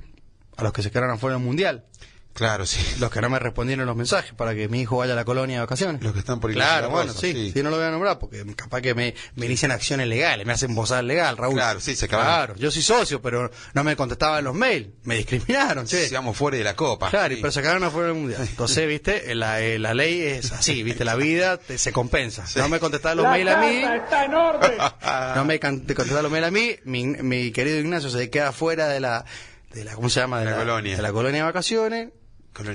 A 0.57 0.63
los 0.63 0.71
que 0.73 0.81
se 0.81 0.91
quedaron 0.91 1.11
afuera 1.11 1.35
del 1.35 1.45
mundial. 1.45 1.85
Claro, 2.35 2.65
sí. 2.65 2.79
Los 2.99 3.09
que 3.11 3.21
no 3.21 3.29
me 3.29 3.39
respondieron 3.39 3.85
los 3.85 3.95
mensajes 3.95 4.33
para 4.33 4.53
que 4.53 4.67
mi 4.67 4.81
hijo 4.81 4.97
vaya 4.97 5.13
a 5.13 5.15
la 5.15 5.23
colonia 5.23 5.55
de 5.55 5.61
vacaciones. 5.61 6.03
Los 6.03 6.11
que 6.11 6.19
están 6.19 6.41
por 6.41 6.51
Claro, 6.51 6.87
de 6.87 6.91
bueno, 6.93 7.13
sí, 7.13 7.31
sí. 7.31 7.51
sí, 7.53 7.63
no 7.63 7.69
lo 7.69 7.77
voy 7.77 7.85
a 7.85 7.91
nombrar 7.91 8.19
porque 8.19 8.45
capaz 8.57 8.81
que 8.81 8.93
me, 8.93 9.15
me 9.35 9.45
inician 9.45 9.71
acciones 9.71 10.05
legales, 10.07 10.45
me 10.45 10.51
hacen 10.51 10.75
bozar 10.75 11.01
legal, 11.05 11.37
Raúl. 11.37 11.55
Claro, 11.55 11.79
sí, 11.79 11.95
se 11.95 12.05
acabaron. 12.05 12.35
Claro, 12.47 12.55
yo 12.59 12.71
soy 12.71 12.81
socio, 12.81 13.21
pero 13.21 13.49
no 13.73 13.83
me 13.85 13.95
contestaban 13.95 14.43
los 14.43 14.53
mails, 14.53 14.89
me 15.03 15.15
discriminaron, 15.15 15.85
che. 15.87 16.07
Sigamos 16.07 16.35
fuera 16.35 16.57
de 16.57 16.65
la 16.65 16.75
copa. 16.75 17.09
Claro, 17.09 17.33
y 17.33 17.37
Sí. 17.37 17.41
pero 17.41 17.51
se 17.53 17.61
quedaron 17.61 17.83
afuera 17.85 18.07
del 18.09 18.17
mundial. 18.17 18.41
Entonces, 18.41 18.85
viste, 18.89 19.33
la, 19.33 19.61
eh, 19.61 19.79
la 19.79 19.93
ley 19.93 20.19
es 20.21 20.51
así, 20.51 20.83
viste, 20.83 21.05
la 21.05 21.15
vida 21.15 21.55
te- 21.57 21.77
se 21.77 21.93
compensa. 21.93 22.43
No 22.57 22.67
me 22.67 22.79
contestaban 22.81 23.17
los 23.17 23.27
mails 23.27 23.49
a 23.51 23.57
mí, 23.61 23.81
está 24.03 24.25
en 24.25 24.33
orden. 24.33 24.71
no 25.35 25.45
me 25.45 25.57
contestaban 25.61 26.23
los 26.23 26.31
mails 26.33 26.47
a 26.47 26.51
mí, 26.51 26.75
mi, 26.83 27.05
mi 27.05 27.51
querido 27.53 27.79
Ignacio 27.79 28.09
se 28.09 28.29
queda 28.29 28.51
fuera 28.51 28.89
de 28.89 28.99
la, 28.99 29.23
de 29.73 29.85
la, 29.85 29.93
¿cómo 29.95 30.09
se 30.09 30.19
llama? 30.19 30.39
De 30.41 30.45
La 30.51 30.57
colonia. 30.57 30.97
De 30.97 31.01
la 31.01 31.13
colonia 31.13 31.39
de 31.39 31.43
vacaciones, 31.45 32.09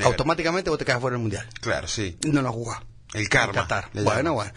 automáticamente 0.04 0.70
vos 0.70 0.78
te 0.78 0.84
quedas 0.84 1.00
fuera 1.00 1.14
del 1.14 1.22
mundial. 1.22 1.48
Claro, 1.60 1.88
sí. 1.88 2.18
No 2.26 2.42
lo 2.42 2.52
jugás. 2.52 2.80
El 3.14 3.28
karma. 3.28 3.66
Bueno, 4.04 4.34
bueno. 4.34 4.52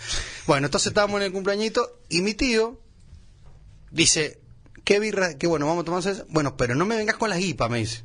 Bueno, 0.46 0.68
entonces 0.68 0.88
estábamos 0.88 1.18
en 1.22 1.24
el 1.27 1.32
cumpleañito 1.32 2.00
y 2.10 2.22
mi 2.22 2.34
tío 2.36 2.80
dice, 3.92 4.39
¿qué 4.84 5.00
birra? 5.00 5.38
Que 5.38 5.48
bueno, 5.48 5.65
vamos 5.68 5.82
a 5.84 5.86
tomar 5.86 6.00
esa. 6.08 6.25
Bueno, 6.30 6.56
pero 6.58 6.75
no 6.75 6.86
me 6.86 6.96
vengas 6.96 7.15
con 7.18 7.30
las 7.30 7.39
IPA, 7.39 7.70
me 7.70 7.80
dice. 7.80 8.03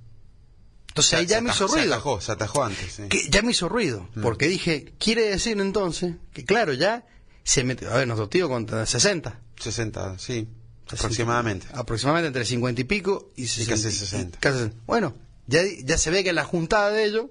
Entonces 0.88 1.14
ahí 1.14 1.26
Se 1.26 1.30
ya 1.34 1.40
me 1.40 1.50
hizo 1.50 1.66
atajó- 1.66 1.68
Se 1.74 1.80
ruido. 1.80 1.94
atajó, 1.94 2.20
se 2.20 2.32
atajó 2.32 2.64
antes, 2.64 2.92
sí. 2.92 3.02
Que 3.08 3.28
ya 3.28 3.42
me 3.42 3.52
hizo 3.52 3.68
ruido. 3.68 4.08
Mm. 4.14 4.22
Porque 4.22 4.48
dije, 4.48 4.94
quiere 4.98 5.22
decir 5.30 5.60
entonces 5.60 6.14
que 6.32 6.44
claro, 6.44 6.72
ya 6.72 7.04
se 7.44 7.62
metió. 7.64 7.92
A 7.92 7.96
ver, 7.98 8.06
nuestro 8.06 8.28
tío 8.28 8.48
con 8.48 8.66
60. 8.86 9.38
60, 9.60 10.18
sí. 10.18 10.48
Aproximadamente. 10.90 11.66
Aproximadamente 11.74 12.28
entre 12.28 12.44
50 12.46 12.80
y 12.80 12.84
pico 12.84 13.30
y, 13.36 13.46
60, 13.46 13.72
casi 13.72 13.82
60. 13.96 14.38
casi 14.40 14.56
60. 14.58 14.76
Bueno, 14.86 15.14
ya, 15.48 15.60
ya 15.82 15.98
se 15.98 16.10
ve 16.10 16.22
que 16.22 16.30
en 16.30 16.36
la 16.36 16.44
juntada 16.44 16.90
de 16.90 17.04
ellos, 17.04 17.26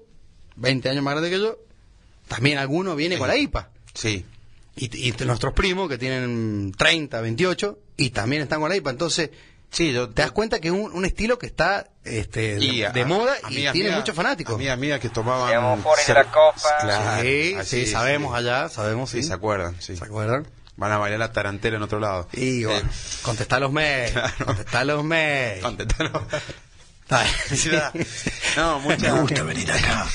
20 0.56 0.90
años 0.90 1.02
más 1.02 1.12
grande 1.14 1.30
que 1.30 1.38
yo, 1.40 1.58
también 2.28 2.58
alguno 2.58 2.94
viene 2.94 3.16
con 3.16 3.28
la 3.28 3.36
IPA. 3.36 3.70
Sí. 3.94 4.26
Y, 4.76 5.08
y 5.08 5.12
nuestros 5.24 5.54
primos 5.54 5.88
que 5.88 5.96
tienen 5.98 6.72
30, 6.76 7.20
28 7.20 7.78
y 7.96 8.10
también 8.10 8.42
están 8.42 8.60
con 8.60 8.68
la 8.68 8.76
IPA. 8.76 8.90
Entonces, 8.90 9.30
Sí, 9.70 9.92
yo. 9.92 10.08
te 10.08 10.22
das 10.22 10.30
cuenta 10.32 10.60
que 10.60 10.68
es 10.68 10.72
un, 10.74 10.92
un 10.92 11.04
estilo 11.04 11.38
que 11.38 11.44
está 11.46 11.90
este, 12.02 12.54
de, 12.56 12.64
y 12.64 12.82
a- 12.84 12.90
de 12.90 13.04
moda 13.04 13.36
y 13.50 13.70
tiene 13.70 13.90
muchos 13.90 14.14
fanáticos. 14.14 14.54
Amigas 14.54 14.78
mías 14.78 14.98
que 14.98 15.10
tomaban. 15.10 15.82
Cer- 15.82 16.14
la 16.14 16.24
copa. 16.24 16.54
Claro, 16.80 17.22
sí, 17.22 17.54
así, 17.54 17.84
sí, 17.84 17.86
sabemos 17.92 18.32
sí. 18.32 18.38
allá, 18.38 18.68
sabemos, 18.70 19.10
Sí, 19.10 19.20
sí. 19.22 19.28
se 19.28 19.34
acuerdan, 19.34 19.76
sí. 19.78 19.94
¿Se 19.96 20.04
acuerdan? 20.04 20.46
Van 20.76 20.90
a 20.92 20.96
bailar 20.98 21.18
la 21.18 21.32
tarantela 21.32 21.76
en 21.76 21.82
otro 21.82 21.98
lado. 22.00 22.28
Y 22.32 22.64
bueno, 22.64 22.88
los 23.60 23.72
mails, 23.72 24.12
Claro. 24.12 24.46
contestar 24.46 24.86
los 24.86 25.04
mails. 25.04 25.62
Contestalo. 25.62 26.26
Ay. 26.30 26.40
No, 28.56 28.80
mucha. 28.80 29.42
venir 29.44 29.70
acá. 29.72 30.06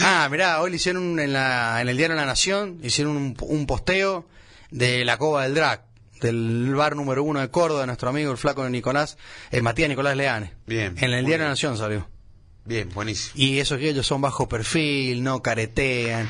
ah, 0.00 0.28
mirá, 0.30 0.60
hoy 0.60 0.70
le 0.70 0.76
hicieron 0.76 1.02
un- 1.02 1.20
en, 1.20 1.32
la, 1.32 1.80
en 1.80 1.88
el 1.88 1.96
diario 1.96 2.16
La 2.16 2.26
Nación, 2.26 2.78
hicieron 2.82 3.16
un, 3.16 3.36
un 3.40 3.66
posteo 3.66 4.26
de 4.70 5.04
la 5.04 5.16
Cova 5.16 5.44
del 5.44 5.54
Drac, 5.54 5.82
del 6.20 6.74
bar 6.74 6.96
número 6.96 7.22
uno 7.22 7.40
de 7.40 7.48
Córdoba, 7.50 7.86
nuestro 7.86 8.08
amigo 8.10 8.30
el 8.32 8.38
flaco 8.38 8.68
Nicolás, 8.68 9.16
eh, 9.50 9.62
Matías 9.62 9.88
Nicolás 9.88 10.16
Leanes. 10.16 10.50
Bien, 10.66 10.94
En 10.98 11.12
el 11.12 11.24
diario 11.24 11.44
La. 11.44 11.50
Nación 11.50 11.76
salió. 11.78 12.08
Bien, 12.64 12.90
buenísimo. 12.92 13.32
Y 13.36 13.60
eso 13.60 13.78
que 13.78 13.88
ellos 13.88 14.06
son 14.06 14.20
bajo 14.20 14.46
perfil, 14.48 15.22
no 15.22 15.40
caretean. 15.42 16.28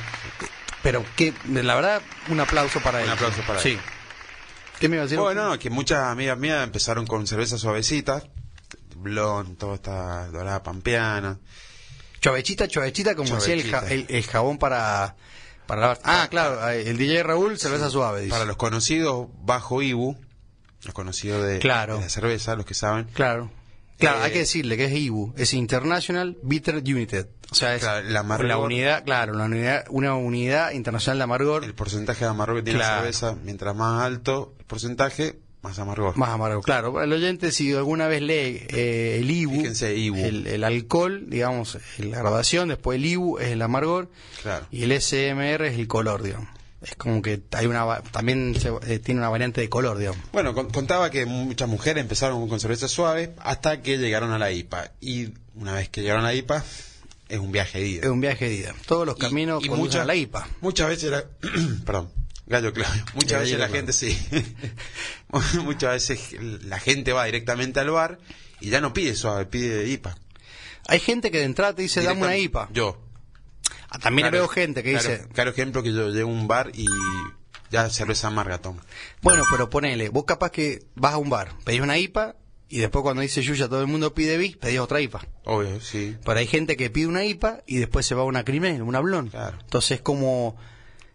Pero 0.84 1.04
que, 1.16 1.34
la 1.52 1.74
verdad, 1.74 2.00
un 2.28 2.38
aplauso 2.38 2.78
para 2.80 2.98
Un 2.98 3.04
ellos. 3.04 3.14
aplauso 3.14 3.42
para 3.44 3.58
Sí. 3.58 3.70
ellos. 3.70 3.82
¿Qué 4.78 4.88
me 4.88 4.94
iba 4.96 5.02
a 5.02 5.06
decir? 5.06 5.18
Bueno, 5.18 5.48
no, 5.48 5.58
que 5.58 5.70
muchas 5.70 6.04
amigas 6.04 6.38
mías 6.38 6.62
empezaron 6.62 7.04
con 7.08 7.26
cervezas 7.26 7.60
suavecitas. 7.60 8.22
Blon, 9.02 9.57
toda 9.57 9.75
esta 9.76 10.26
dorada 10.28 10.62
pampeana. 10.62 11.38
Chovechita, 12.21 12.67
chovechita, 12.69 13.14
como 13.14 13.35
decía 13.37 13.55
el, 13.55 13.71
ja- 13.71 13.87
el- 13.88 14.07
el 14.09 14.23
jabón 14.25 14.59
para, 14.59 15.17
para 15.67 15.81
lavar. 15.83 16.00
Ah, 16.05 16.26
claro, 16.31 16.69
el 16.69 16.97
DJ 16.99 17.23
Raúl, 17.23 17.59
cerveza 17.59 17.90
suave, 17.90 18.21
dice. 18.23 18.31
Para 18.33 18.45
los 18.45 18.57
conocidos 18.57 19.28
bajo 19.43 19.83
Ibu, 19.83 20.17
los 20.85 20.95
conocidos 20.95 21.45
de, 21.47 21.59
Claro. 21.61 21.97
de 21.97 22.02
la 22.02 22.09
cerveza, 22.09 22.57
los 22.57 22.67
que 22.67 22.75
saben. 22.75 23.05
Claro. 23.14 23.50
Claro, 23.99 24.19
Eh, 24.21 24.23
hay 24.26 24.33
que 24.33 24.38
decirle 24.40 24.76
que 24.76 24.85
es 24.85 24.93
IBU, 24.93 25.35
es 25.37 25.52
International 25.55 26.38
Bitter 26.43 26.76
United. 26.76 27.26
O 27.50 27.55
sea, 27.57 27.75
es 27.75 27.81
Claro, 27.83 28.19
amargor. 28.21 28.47
la 28.47 28.59
unidad, 28.59 29.05
claro, 29.05 29.33
la 29.35 29.45
unidad, 29.47 29.87
una 29.90 30.14
unidad 30.14 30.71
internacional 30.71 31.19
de 31.19 31.25
amargor. 31.25 31.64
El 31.64 31.75
porcentaje 31.75 32.25
de 32.25 32.31
amargo 32.31 32.55
que 32.57 32.62
tiene 32.62 32.78
Claro. 32.78 32.95
la 32.95 33.00
cerveza, 33.00 33.37
mientras 33.43 33.75
más 33.75 34.05
alto 34.05 34.55
el 34.61 34.64
porcentaje, 34.67 35.40
Más 35.62 35.78
amargor. 35.78 36.16
Más 36.16 36.30
amargo, 36.30 36.62
claro. 36.62 37.02
El 37.02 37.12
oyente, 37.12 37.50
si 37.50 37.72
alguna 37.74 38.06
vez 38.06 38.22
lee 38.22 38.64
eh, 38.68 39.18
el 39.20 39.30
IBU, 39.30 39.56
Fíjense, 39.56 39.96
IBU. 39.96 40.16
El, 40.16 40.46
el 40.46 40.62
alcohol, 40.64 41.24
digamos, 41.28 41.78
la 41.98 42.18
graduación, 42.18 42.68
después 42.68 42.96
el 42.96 43.06
IBU 43.06 43.38
es 43.38 43.48
el 43.48 43.62
amargor 43.62 44.08
Claro. 44.42 44.66
y 44.70 44.84
el 44.84 44.92
SMR 45.00 45.66
es 45.66 45.76
el 45.78 45.88
color, 45.88 46.22
digamos. 46.22 46.48
Es 46.80 46.94
como 46.94 47.20
que 47.22 47.42
hay 47.52 47.66
una 47.66 48.02
también 48.12 48.54
se- 48.60 48.70
eh, 48.86 49.00
tiene 49.00 49.18
una 49.20 49.28
variante 49.30 49.60
de 49.60 49.68
color, 49.68 49.98
digamos. 49.98 50.20
Bueno, 50.32 50.54
con- 50.54 50.70
contaba 50.70 51.10
que 51.10 51.26
muchas 51.26 51.68
mujeres 51.68 52.00
empezaron 52.02 52.48
con 52.48 52.60
cerveza 52.60 52.86
suave 52.86 53.34
hasta 53.40 53.82
que 53.82 53.98
llegaron 53.98 54.30
a 54.30 54.38
la 54.38 54.52
IPA. 54.52 54.92
Y 55.00 55.30
una 55.56 55.74
vez 55.74 55.88
que 55.88 56.02
llegaron 56.02 56.24
a 56.24 56.28
la 56.28 56.34
IPA, 56.34 56.64
es 57.28 57.38
un 57.40 57.50
viaje 57.50 57.80
de 57.80 57.86
ida. 57.88 58.02
Es 58.04 58.08
un 58.10 58.20
viaje 58.20 58.48
de 58.48 58.54
ida. 58.54 58.74
Todos 58.86 59.04
los 59.06 59.16
caminos 59.16 59.56
conducen 59.58 59.80
muchas- 59.80 60.02
a 60.02 60.04
la 60.04 60.14
IPA. 60.14 60.48
Muchas 60.60 60.88
veces 60.88 61.10
la... 61.10 61.24
Perdón, 61.84 62.12
gallo 62.46 62.72
claro. 62.72 62.94
Muchas 63.14 63.32
Gallo 63.32 63.42
veces 63.42 63.58
la 63.58 63.68
gente 63.68 63.92
sí. 63.92 64.16
muchas 65.62 65.92
veces 65.92 66.37
la 66.64 66.78
gente 66.78 67.12
va 67.12 67.25
directamente 67.25 67.80
al 67.80 67.90
bar 67.90 68.18
y 68.61 68.70
ya 68.70 68.80
no 68.80 68.92
pide 68.92 69.14
suave, 69.14 69.47
pide 69.47 69.87
IPA. 69.88 70.16
Hay 70.87 71.00
gente 71.00 71.30
que 71.30 71.38
de 71.38 71.44
entrada 71.44 71.75
te 71.75 71.82
dice, 71.82 72.02
dame 72.02 72.23
una 72.23 72.37
IPA. 72.37 72.68
Yo. 72.73 72.99
Ah, 73.90 73.99
También 73.99 74.28
Claro, 74.28 74.38
veo 74.38 74.49
gente 74.49 74.82
que 74.82 74.92
claro, 74.92 75.08
dice, 75.08 75.28
Claro 75.32 75.50
ejemplo 75.50 75.82
que 75.82 75.92
yo 75.92 76.11
llego 76.11 76.28
a 76.30 76.32
un 76.32 76.49
bar 76.49 76.70
y 76.75 76.87
ya 77.70 77.88
cerveza 77.90 78.28
amarga 78.28 78.58
toma. 78.58 78.82
bueno, 79.23 79.44
pero 79.50 79.68
ponele, 79.68 80.08
vos 80.08 80.25
capaz 80.25 80.50
que 80.50 80.87
vas 80.94 81.14
a 81.14 81.18
un 81.18 81.28
bar, 81.30 81.52
pedís 81.64 81.80
una 81.80 81.99
IPA 81.99 82.37
y 82.70 82.78
después 82.78 83.02
cuando 83.02 83.23
dice 83.23 83.42
Yuya 83.42 83.68
todo 83.68 83.80
el 83.80 83.87
mundo 83.87 84.14
pide 84.14 84.37
bis, 84.37 84.56
pedís 84.56 84.78
otra 84.78 85.00
IPA. 85.00 85.26
Obvio, 85.44 85.80
sí. 85.80 86.16
Pero 86.25 86.38
hay 86.38 86.47
gente 86.47 86.76
que 86.76 86.90
pide 86.90 87.06
una 87.06 87.25
IPA 87.25 87.62
y 87.66 87.76
después 87.76 88.04
se 88.06 88.14
va 88.14 88.23
a 88.23 88.25
una 88.26 88.44
crimen, 88.44 88.82
una 88.82 89.00
blon. 89.00 89.28
Claro. 89.28 89.58
Entonces 89.61 90.00
como 90.00 90.56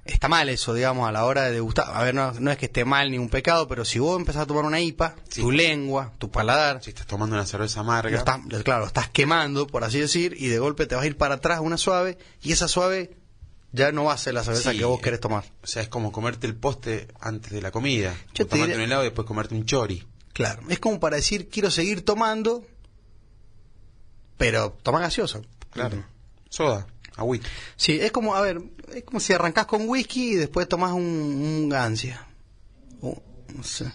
está 0.05 0.27
mal 0.27 0.49
eso, 0.49 0.73
digamos, 0.73 1.07
a 1.07 1.11
la 1.11 1.25
hora 1.25 1.43
de 1.43 1.51
degustar. 1.51 1.85
A 1.93 2.03
ver, 2.03 2.13
no, 2.13 2.31
no 2.33 2.51
es 2.51 2.57
que 2.57 2.65
esté 2.65 2.83
mal 2.85 3.09
ni 3.11 3.17
un 3.17 3.29
pecado, 3.29 3.67
pero 3.67 3.85
si 3.85 3.99
vos 3.99 4.19
empezás 4.19 4.43
a 4.43 4.45
tomar 4.45 4.65
una 4.65 4.79
IPA, 4.81 5.15
Sí. 5.29 5.41
tu 5.41 5.51
lengua, 5.51 6.11
tu 6.17 6.29
paladar, 6.29 6.83
Si 6.83 6.89
estás 6.89 7.07
tomando 7.07 7.35
una 7.35 7.45
cerveza 7.45 7.79
amarga, 7.79 8.17
estás, 8.17 8.39
claro, 8.63 8.81
lo 8.81 8.87
estás 8.87 9.09
quemando, 9.09 9.65
por 9.67 9.83
así 9.83 9.99
decir, 9.99 10.35
y 10.37 10.47
de 10.47 10.59
golpe 10.59 10.85
te 10.87 10.95
vas 10.95 11.03
a 11.03 11.07
ir 11.07 11.17
para 11.17 11.35
atrás 11.35 11.59
una 11.61 11.77
suave 11.77 12.17
y 12.41 12.51
esa 12.51 12.67
suave 12.67 13.15
ya 13.71 13.91
no 13.91 14.03
va 14.03 14.13
a 14.13 14.17
ser 14.17 14.33
la 14.35 14.43
cerveza 14.43 14.71
Sí. 14.71 14.77
que 14.77 14.85
vos 14.85 14.99
querés 15.01 15.19
tomar. 15.19 15.45
o 15.63 15.67
sea, 15.67 15.81
es 15.81 15.87
como 15.89 16.11
comerte 16.11 16.45
el 16.47 16.55
poste 16.55 17.07
antes 17.19 17.51
de 17.51 17.61
la 17.61 17.71
comida. 17.71 18.13
Yo 18.33 18.43
O 18.43 18.47
te 18.47 18.51
tomarte 18.51 18.73
diré- 18.73 18.75
un 18.77 18.81
helado 18.83 19.01
y 19.03 19.05
después 19.05 19.25
comerte 19.27 19.55
un 19.55 19.65
chori. 19.65 20.05
Claro, 20.33 20.61
es 20.69 20.79
como 20.79 20.99
para 20.99 21.15
decir, 21.15 21.47
quiero 21.49 21.71
seguir 21.71 22.03
tomando, 22.05 22.63
pero 24.37 24.77
toma 24.83 24.99
gaseosa. 24.99 25.41
Claro. 25.71 26.03
Soda, 26.49 26.85
agüita. 27.15 27.47
Sí, 27.75 27.99
es 28.01 28.11
como, 28.11 28.35
a 28.35 28.41
ver, 28.41 28.61
es 28.93 29.03
como 29.03 29.19
si 29.19 29.33
arrancás 29.33 29.65
con 29.65 29.87
whisky 29.87 30.31
y 30.31 30.35
después 30.35 30.67
tomás 30.67 30.91
un, 30.93 31.01
un 31.03 31.69
gancia. 31.69 32.25
No 33.01 33.63
sé. 33.63 33.91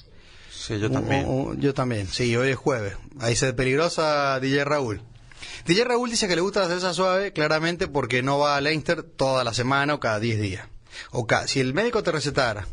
Sí, 0.52 0.78
yo 0.78 0.90
también. 0.90 1.26
yo 1.60 1.72
también, 1.74 2.06
sí, 2.06 2.36
hoy 2.36 2.50
es 2.50 2.56
jueves. 2.56 2.94
Ahí 3.20 3.34
se 3.36 3.52
peligrosa 3.54 4.38
DJ 4.40 4.64
Raúl. 4.64 5.00
DJ 5.66 5.84
Raúl 5.84 6.10
dice 6.10 6.28
que 6.28 6.34
le 6.36 6.40
gusta 6.42 6.60
la 6.60 6.66
cerveza 6.66 6.92
suave 6.94 7.32
claramente 7.32 7.88
porque 7.88 8.22
no 8.22 8.38
va 8.38 8.56
a 8.56 8.60
Leinster 8.60 9.02
toda 9.02 9.44
la 9.44 9.54
semana 9.54 9.94
o 9.94 10.00
cada 10.00 10.20
10 10.20 10.40
días. 10.40 10.68
O 11.10 11.26
ca- 11.26 11.46
si 11.48 11.60
el 11.60 11.74
médico 11.74 12.02
te 12.02 12.12
recetara 12.12 12.66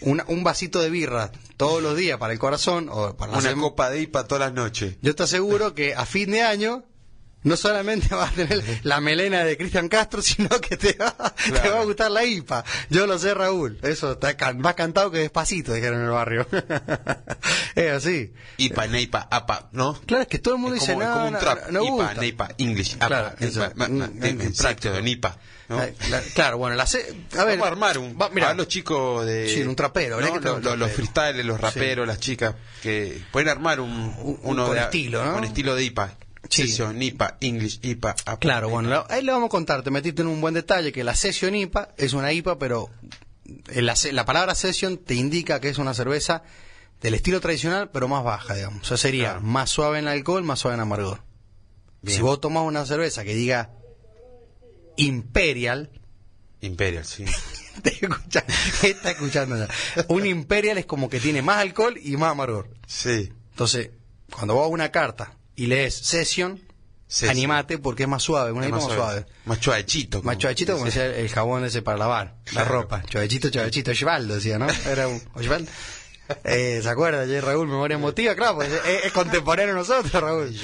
una- 0.00 0.24
un 0.28 0.42
vasito 0.44 0.80
de 0.80 0.90
birra 0.90 1.30
todos 1.56 1.82
los 1.82 1.96
días 1.96 2.18
para 2.18 2.32
el 2.32 2.38
corazón 2.38 2.88
o 2.90 3.16
para 3.16 3.32
la 3.32 3.38
Una 3.38 3.54
copa 3.54 3.90
de 3.90 4.00
IPA 4.02 4.26
todas 4.26 4.40
las 4.40 4.52
noches. 4.54 4.96
yo 5.02 5.14
te 5.14 5.22
aseguro 5.24 5.74
que 5.74 5.94
a 5.94 6.06
fin 6.06 6.30
de 6.30 6.42
año 6.42 6.84
no 7.42 7.56
solamente 7.56 8.08
vas 8.14 8.32
a 8.32 8.34
tener 8.34 8.62
la 8.82 9.00
melena 9.00 9.44
de 9.44 9.56
Cristian 9.56 9.88
Castro, 9.88 10.20
sino 10.22 10.48
que 10.60 10.76
te 10.76 10.92
va, 10.94 11.14
te 11.44 11.50
Claro. 11.52 11.74
va 11.76 11.80
a 11.80 11.84
gustar 11.84 12.10
la 12.10 12.24
IPA. 12.24 12.64
Yo 12.90 13.06
lo 13.06 13.18
sé, 13.18 13.32
Raúl. 13.34 13.78
Eso 13.82 14.12
está 14.12 14.34
más 14.54 14.74
cantado 14.74 15.10
que 15.10 15.18
despacito, 15.18 15.72
dijeron 15.72 16.00
en 16.00 16.04
el 16.06 16.10
barrio. 16.12 16.46
es 17.74 17.92
así. 17.92 18.32
IPA, 18.58 18.86
NEIPA, 18.88 19.28
APA, 19.30 19.68
¿no? 19.72 19.94
Claro, 20.06 20.22
es 20.22 20.28
que 20.28 20.38
todo 20.38 20.54
el 20.54 20.60
mundo 20.60 20.76
Es 20.76 20.82
dice, 20.82 20.92
es 20.92 20.98
no, 20.98 21.12
como 21.12 21.26
un 21.26 21.32
no, 21.32 21.38
trap. 21.38 21.68
no 21.70 21.82
IPA, 21.82 21.90
gusta. 21.92 22.14
NEIPA, 22.20 22.48
English, 22.58 22.94
APA. 22.96 23.06
Claro, 23.06 23.32
eso. 23.40 23.70
Mm, 23.76 23.82
mm, 23.84 24.24
exacto, 24.24 24.62
práctico. 24.62 24.94
de 24.94 25.02
NIPA. 25.02 25.36
¿no? 25.68 25.76
La- 25.78 25.86
la- 26.10 26.20
claro, 26.34 26.58
bueno, 26.58 26.74
la 26.76 26.84
ce- 26.86 27.14
a 27.38 27.44
ver, 27.44 27.56
Vamos 27.56 27.66
a 27.66 27.70
armar 27.70 27.98
un. 27.98 28.18
va- 28.20 28.28
mira, 28.30 28.50
a 28.50 28.54
los 28.54 28.66
chicos 28.68 29.24
de. 29.24 29.48
Sí, 29.48 29.62
un 29.62 29.76
trapero, 29.76 30.20
¿no? 30.20 30.26
que 30.26 30.40
Los, 30.40 30.42
los 30.54 30.62
trapero. 30.62 30.88
freestyles, 30.88 31.46
los 31.46 31.60
raperos, 31.60 32.06
las 32.08 32.18
chicas, 32.18 32.54
que 32.82 33.22
pueden 33.30 33.48
armar 33.48 33.78
un. 33.80 33.90
Un- 33.90 34.40
uno 34.42 34.66
con 34.66 34.74
de- 34.74 34.82
estilo, 34.82 35.24
¿no? 35.24 35.32
Con 35.34 35.44
estilo 35.44 35.74
de 35.76 35.84
IPA. 35.84 36.12
Sí. 36.50 36.66
Session, 36.68 37.00
IPA, 37.00 37.36
English, 37.40 37.78
IPA, 37.82 38.10
APA. 38.10 38.38
Claro, 38.38 38.68
bueno, 38.68 39.06
ahí 39.08 39.22
le 39.22 39.30
vamos 39.32 39.46
a 39.46 39.50
contar, 39.50 39.82
te 39.82 39.90
metiste 39.90 40.22
en 40.22 40.28
un 40.28 40.40
buen 40.40 40.52
detalle 40.52 40.92
que 40.92 41.04
la 41.04 41.14
Session 41.14 41.54
IPA 41.54 41.94
es 41.96 42.12
una 42.12 42.32
IPA, 42.32 42.58
pero 42.58 42.90
la, 43.68 44.24
palabra 44.24 44.54
Session 44.54 44.98
te 44.98 45.14
indica 45.14 45.60
que 45.60 45.68
es 45.68 45.78
una 45.78 45.94
cerveza 45.94 46.42
del 47.00 47.14
estilo 47.14 47.40
tradicional, 47.40 47.90
pero 47.90 48.08
más 48.08 48.24
baja, 48.24 48.54
digamos. 48.54 48.82
O 48.82 48.84
sea, 48.84 48.96
sería 48.96 49.30
Claro. 49.30 49.40
más 49.42 49.70
suave 49.70 50.00
en 50.00 50.08
alcohol, 50.08 50.42
más 50.42 50.58
suave 50.58 50.74
en 50.74 50.80
amargor. 50.80 51.22
Bien. 52.02 52.16
Si 52.16 52.22
vos 52.22 52.40
tomás 52.40 52.64
una 52.64 52.84
cerveza 52.84 53.24
que 53.24 53.34
diga 53.34 53.70
Imperial, 54.96 55.90
Imperial, 56.62 57.04
sí. 57.06 57.24
te 57.82 57.90
escucha, 57.90 58.44
está 58.82 59.10
escuchando 59.12 59.56
ya. 59.56 59.68
Un 60.08 60.26
Imperial 60.26 60.78
es 60.78 60.86
como 60.86 61.08
que 61.08 61.20
tiene 61.20 61.42
más 61.42 61.58
alcohol 61.58 61.98
y 62.02 62.16
más 62.16 62.32
amargor. 62.32 62.68
Sí. 62.86 63.32
Entonces, 63.50 63.90
cuando 64.34 64.54
vos 64.54 64.64
a 64.64 64.68
una 64.68 64.90
carta 64.90 65.36
y 65.62 65.66
lees 65.66 65.94
Session, 65.94 66.60
Session. 67.06 67.30
animate 67.30 67.78
porque 67.78 68.04
es 68.04 68.08
más 68.08 68.22
suave, 68.22 68.52
una 68.52 68.66
Es 68.66 68.72
más 68.72 68.84
más 68.84 68.92
suave. 68.94 69.26
Más 69.44 69.60
chuavechito. 69.60 70.18
como- 70.22 70.32
Más 70.34 70.38
como 70.66 70.84
decía 70.86 71.06
el 71.06 71.28
jabón 71.28 71.64
ese 71.64 71.82
para 71.82 71.98
lavar, 71.98 72.36
la 72.46 72.50
Claro. 72.62 72.70
ropa. 72.82 73.02
Chavechito, 73.08 73.50
chavechito, 73.50 73.90
Osvaldo 73.90 74.34
decía, 74.36 74.58
¿no? 74.58 74.66
Era 74.90 75.08
un 75.08 75.20
Osvaldo. 75.34 75.70
Eh, 76.44 76.78
¿Se 76.80 76.88
acuerda? 76.88 77.26
J. 77.26 77.40
Raúl, 77.40 77.66
memoria 77.66 77.96
emotiva, 77.96 78.36
claro, 78.36 78.54
pues 78.54 78.70
es, 78.70 79.06
es 79.06 79.10
contemporáneo 79.10 79.74
a 79.74 79.78
nosotros, 79.78 80.12
Raúl. 80.12 80.54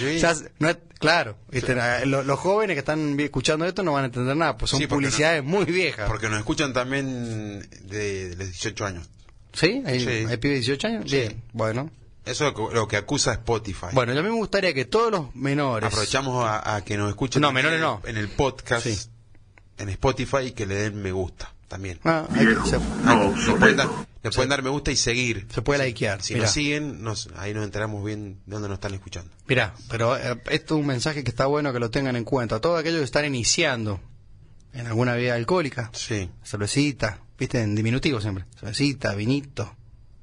No 0.61 0.69
es- 0.71 0.77
claro, 1.01 1.39
¿viste? 1.51 1.73
Eh, 1.73 2.07
lo- 2.07 2.23
los 2.23 2.39
jóvenes 2.39 2.77
que 2.77 2.79
están 2.79 3.19
escuchando 3.19 3.67
esto 3.67 3.83
no 3.83 3.91
van 3.93 4.05
a 4.05 4.07
entender 4.07 4.37
nada, 4.37 4.57
pues 4.57 4.71
son 4.71 4.79
Sí, 4.79 4.87
publicidades 4.87 5.43
muy 5.43 5.65
viejas. 5.65 6.07
Porque 6.09 6.29
nos 6.29 6.39
escuchan 6.39 6.73
también 6.73 7.69
de, 7.83 8.29
de 8.29 8.37
los 8.37 8.47
18 8.47 8.87
años. 8.87 9.09
¿Sí? 9.55 9.83
¿Hay, 9.85 9.99
Sí. 9.99 10.07
¿Hay 10.09 10.37
pibes 10.37 10.65
de 10.65 10.75
18 10.75 10.87
años? 10.87 11.11
Sí. 11.11 11.17
Bien, 11.17 11.43
bueno. 11.53 11.91
Eso 12.27 12.47
es 12.49 12.53
lo 12.55 12.69
que- 12.69 12.75
lo 12.75 12.89
que 12.89 12.97
acusa 12.97 13.33
Spotify. 13.33 13.87
Bueno, 13.93 14.13
yo 14.13 14.21
a 14.21 14.23
mí 14.23 14.29
me 14.29 14.35
gustaría 14.37 14.75
que 14.75 14.85
todos 14.85 15.11
los 15.11 15.35
menores... 15.35 15.87
Aprovechamos 15.87 16.45
a, 16.45 16.75
a 16.77 16.85
que 16.85 16.97
nos 16.97 17.09
escuchen 17.09 17.41
No, 17.41 17.53
menores 17.53 17.81
no. 17.81 18.03
en 18.05 18.17
el 18.17 18.29
podcast, 18.29 18.87
Sí. 18.87 18.99
en 19.79 19.89
Spotify 19.91 20.39
y 20.49 20.51
que 20.53 20.67
le 20.67 20.75
den 20.75 21.01
me 21.01 21.13
gusta 21.13 21.53
también. 21.69 21.99
Ah, 22.05 22.27
hay 22.31 22.47
que- 22.47 22.55
se, 22.69 22.77
Ah, 23.05 23.33
le 23.49 23.53
pueden, 23.55 23.77
dar, 23.77 23.89
le 24.23 24.31
pueden 24.31 24.49
dar 24.51 24.63
me 24.63 24.71
gusta 24.71 24.91
y 24.93 24.97
seguir. 24.97 25.47
se 25.53 25.63
puede 25.63 25.85
likear. 25.85 26.23
Si 26.23 26.35
mirá. 26.35 26.47
nos 26.47 26.53
siguen, 26.55 27.03
nos, 27.03 27.29
ahí 27.37 27.55
nos 27.55 27.65
enteramos 27.65 28.05
bien 28.05 28.41
de 28.47 28.53
dónde 28.55 28.69
nos 28.69 28.77
están 28.77 28.95
escuchando. 28.95 29.31
Mirá, 29.47 29.75
pero 29.89 30.17
eh, 30.17 30.41
esto 30.51 30.75
es 30.75 30.81
un 30.81 30.87
mensaje 30.87 31.23
que 31.25 31.31
está 31.31 31.47
bueno 31.47 31.73
que 31.73 31.79
lo 31.81 31.91
tengan 31.91 32.17
en 32.17 32.25
cuenta. 32.25 32.61
Todos 32.61 32.79
aquellos 32.81 32.99
que 33.01 33.05
están 33.05 33.25
iniciando 33.25 34.01
en 34.73 34.87
alguna 34.87 35.15
vida 35.15 35.35
alcohólica, 35.35 35.91
Sí, 35.93 36.29
cervecita, 36.45 37.21
viste, 37.39 37.61
en 37.63 37.75
diminutivo 37.75 38.21
siempre, 38.21 38.45
cervecita, 38.59 39.15
vinito, 39.15 39.75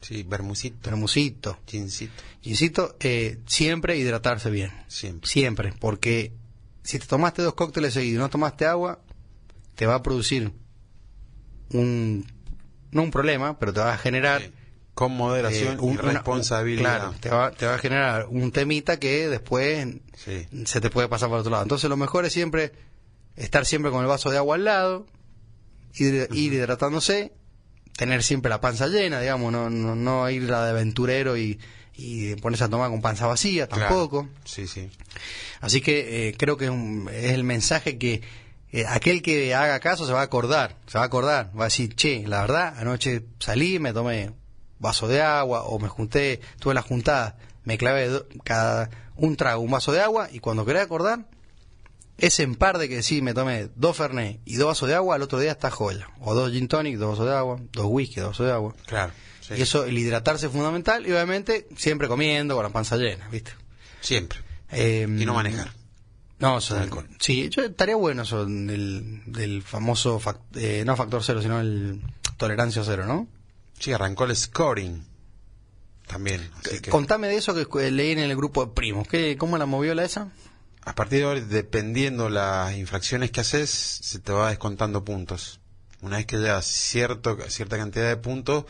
sí, 0.03 0.23
bermucito, 0.23 0.77
termosito, 0.81 1.57
chincito, 1.65 2.13
gincito, 2.41 2.95
eh, 2.99 3.39
siempre 3.47 3.97
hidratarse 3.97 4.49
bien. 4.51 4.71
siempre. 4.87 5.29
Siempre, 5.29 5.73
porque 5.79 6.31
si 6.83 6.99
te 6.99 7.07
tomaste 7.07 7.41
dos 7.41 7.53
cócteles 7.55 7.93
seguidos 7.93 8.17
y 8.17 8.19
no 8.19 8.29
tomaste 8.29 8.65
agua, 8.65 8.99
te 9.75 9.85
va 9.87 9.95
a 9.95 10.03
producir 10.03 10.51
un, 11.71 12.25
no 12.91 13.03
un 13.03 13.11
problema, 13.11 13.57
pero 13.59 13.73
te 13.73 13.79
va 13.79 13.93
a 13.93 13.97
generar... 13.97 14.41
Sí. 14.41 14.51
Con 14.95 15.11
moderación 15.17 15.77
eh, 15.77 15.81
un- 15.81 15.95
y 15.95 15.97
una- 15.97 16.11
responsabilidad. 16.11 16.81
claro, 16.99 17.15
te 17.19 17.29
va, 17.29 17.49
te 17.49 17.65
va 17.65 17.73
a 17.73 17.77
generar 17.79 18.27
un 18.29 18.51
temita 18.51 18.99
que 18.99 19.27
después 19.27 19.87
Sí. 20.15 20.45
se 20.65 20.81
te 20.81 20.91
puede 20.91 21.07
pasar 21.07 21.29
por 21.29 21.39
otro 21.39 21.49
lado. 21.49 21.63
Entonces 21.63 21.89
lo 21.89 21.97
mejor 21.97 22.25
es 22.25 22.33
siempre 22.33 22.73
estar 23.35 23.65
siempre 23.65 23.89
con 23.89 24.01
el 24.01 24.07
vaso 24.07 24.29
de 24.29 24.37
agua 24.37 24.53
al 24.53 24.65
lado, 24.65 25.07
ir, 25.95 26.27
ir 26.31 26.53
hidratándose, 26.53 27.33
tener 27.97 28.23
siempre 28.23 28.49
la 28.49 28.59
panza 28.61 28.87
llena, 28.87 29.19
digamos, 29.21 29.51
no, 29.51 29.69
no, 29.69 29.95
no 29.95 30.29
ir 30.29 30.43
la 30.43 30.63
de 30.65 30.71
aventurero 30.71 31.37
y, 31.37 31.59
y 31.95 32.35
ponerse 32.35 32.63
a 32.63 32.69
tomar 32.69 32.89
con 32.89 33.01
panza 33.01 33.27
vacía 33.27 33.67
Claro. 33.67 33.83
tampoco. 33.89 34.27
Sí, 34.45 34.67
sí. 34.67 34.89
Así 35.61 35.81
que 35.81 36.29
eh, 36.29 36.35
creo 36.37 36.57
que 36.57 36.65
es, 36.65 36.71
un- 36.71 37.09
es 37.13 37.31
el 37.31 37.43
mensaje 37.43 37.97
que 37.97 38.21
eh, 38.71 38.85
aquel 38.87 39.21
que 39.21 39.53
haga 39.53 39.79
caso 39.79 40.05
se 40.07 40.13
va 40.13 40.21
a 40.21 40.23
acordar, 40.23 40.75
se 40.87 40.97
va 40.97 41.03
a 41.03 41.07
acordar, 41.07 41.51
va 41.57 41.65
a 41.65 41.67
decir, 41.67 41.95
che, 41.95 42.23
la 42.27 42.41
verdad, 42.41 42.73
anoche 42.77 43.23
salí, 43.39 43.77
me 43.79 43.93
tomé 43.93 44.31
vaso 44.79 45.07
de 45.07 45.21
agua 45.21 45.63
o 45.63 45.77
me 45.79 45.87
junté, 45.87 46.41
tuve 46.59 46.73
la 46.73 46.81
juntada, 46.81 47.37
me 47.65 47.77
clavé 47.77 48.07
do- 48.09 48.25
cada 48.43 48.89
un 49.15 49.35
trago, 49.35 49.61
un 49.61 49.69
vaso 49.71 49.91
de 49.91 50.01
agua 50.01 50.27
y 50.31 50.39
cuando 50.39 50.65
quería 50.65 50.81
acordar, 50.81 51.19
ese 52.17 52.43
en 52.43 52.55
par 52.55 52.77
de 52.77 52.87
que 52.89 53.01
sí, 53.03 53.21
me 53.21 53.33
tomé 53.33 53.69
dos 53.75 53.97
Fernet 53.97 54.39
y 54.45 54.55
dos 54.55 54.67
vasos 54.67 54.87
de 54.89 54.95
agua, 54.95 55.15
al 55.15 55.21
otro 55.23 55.39
día 55.39 55.51
está 55.51 55.71
joya. 55.71 56.07
O 56.21 56.33
dos 56.35 56.51
gin 56.51 56.67
tonic, 56.67 56.97
dos 56.97 57.11
vasos 57.11 57.25
de 57.25 57.35
agua, 57.35 57.59
dos 57.71 57.85
whisky, 57.87 58.19
dos 58.19 58.29
vasos 58.31 58.45
de 58.45 58.51
agua. 58.53 58.75
Claro. 58.85 59.11
sí. 59.41 59.55
Y 59.57 59.61
eso, 59.61 59.85
el 59.85 59.97
hidratarse 59.97 60.45
es 60.47 60.51
fundamental 60.51 61.05
y 61.07 61.11
obviamente 61.11 61.67
siempre 61.75 62.07
comiendo 62.07 62.55
con 62.55 62.63
la 62.63 62.69
panza 62.69 62.97
llena, 62.97 63.27
¿viste? 63.29 63.51
Siempre. 64.01 64.39
Eh, 64.71 65.05
Y 65.07 65.25
no 65.25 65.33
manejar. 65.33 65.71
No, 66.39 66.57
eso, 66.57 66.77
alcohol. 66.77 67.07
sí, 67.19 67.47
yo 67.49 67.63
estaría 67.63 67.95
bueno 67.95 68.23
eso 68.23 68.45
del, 68.45 69.21
del 69.27 69.61
famoso, 69.63 70.19
fac- 70.19 70.39
eh, 70.55 70.83
no 70.85 70.95
factor 70.97 71.23
cero, 71.23 71.41
sino 71.41 71.59
el 71.61 72.01
tolerancia 72.37 72.83
cero, 72.85 73.05
¿no? 73.05 73.27
Sí, 73.79 73.93
arrancó 73.93 74.25
el 74.25 74.35
scoring. 74.35 75.05
También. 76.07 76.49
así 76.59 76.81
que- 76.81 76.89
Contame 76.91 77.27
de 77.27 77.37
eso 77.37 77.53
que 77.55 77.91
leí 77.91 78.11
en 78.11 78.19
el 78.19 78.35
grupo 78.35 78.65
de 78.65 78.73
primos. 78.73 79.07
¿Qué, 79.07 79.37
¿Cómo 79.37 79.57
la 79.57 79.65
movió 79.65 79.95
la 79.95 80.03
esa? 80.03 80.31
A 80.85 80.95
partir 80.95 81.19
de 81.19 81.25
ahora, 81.25 81.39
dependiendo 81.41 82.29
las 82.29 82.75
infracciones 82.75 83.31
que 83.31 83.41
haces, 83.41 83.69
se 83.69 84.19
te 84.19 84.31
va 84.33 84.49
descontando 84.49 85.03
puntos. 85.05 85.59
Una 86.01 86.17
vez 86.17 86.25
que 86.25 86.37
llegas 86.37 86.65
cierto, 86.65 87.37
cierta 87.47 87.77
cantidad 87.77 88.09
de 88.09 88.17
puntos, 88.17 88.65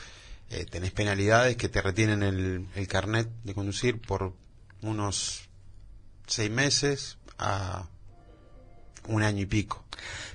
eh, 0.52 0.66
tenés 0.70 0.92
penalidades 0.92 1.58
que 1.58 1.70
te 1.70 1.82
retienen 1.82 2.22
el, 2.22 2.68
el 2.76 2.88
carnet 2.88 3.28
de 3.44 3.56
conducir 3.56 4.00
por 4.00 4.34
unos 4.84 5.50
seis 6.28 6.52
meses 6.52 7.18
a 7.40 7.88
un 9.08 9.24
año 9.24 9.42
y 9.42 9.46
pico. 9.48 9.84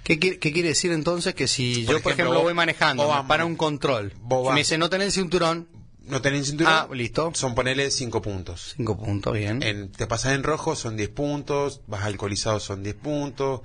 ¿Qué, 0.03 0.19
quiere- 0.19 0.38
qué 0.41 0.53
quiere 0.53 0.71
decir 0.71 0.91
entonces? 0.91 1.35
Que 1.35 1.47
si 1.47 1.85
Por 1.85 1.95
yo, 1.97 2.03
por 2.03 2.12
ejemplo, 2.12 2.12
ejemplo, 2.12 2.35
vos- 2.35 2.43
voy 2.45 2.55
manejando, 2.55 3.05
vos 3.07 3.25
para 3.29 3.45
un 3.45 3.55
control, 3.57 4.12
vos 4.21 4.49
y 4.51 4.53
me 4.55 4.61
dice 4.61 4.77
no 4.79 4.88
el 5.05 5.12
cinturón, 5.12 5.69
No 6.09 6.21
tenés 6.23 6.47
cinturón, 6.47 6.73
Ah, 6.73 6.88
listo. 6.92 7.33
son 7.35 7.55
ponerle 7.55 7.90
cinco 7.90 8.21
puntos. 8.23 8.75
cinco 8.77 8.97
puntos, 8.97 9.33
bien. 9.35 9.62
En- 9.62 9.90
te 9.92 10.07
pasas 10.07 10.35
en 10.35 10.42
rojo 10.42 10.75
son 10.77 10.97
10 10.97 11.09
puntos, 11.11 11.81
vas 11.87 12.05
alcoholizado 12.05 12.61
son 12.61 12.83
10 12.83 12.94
puntos, 12.97 13.61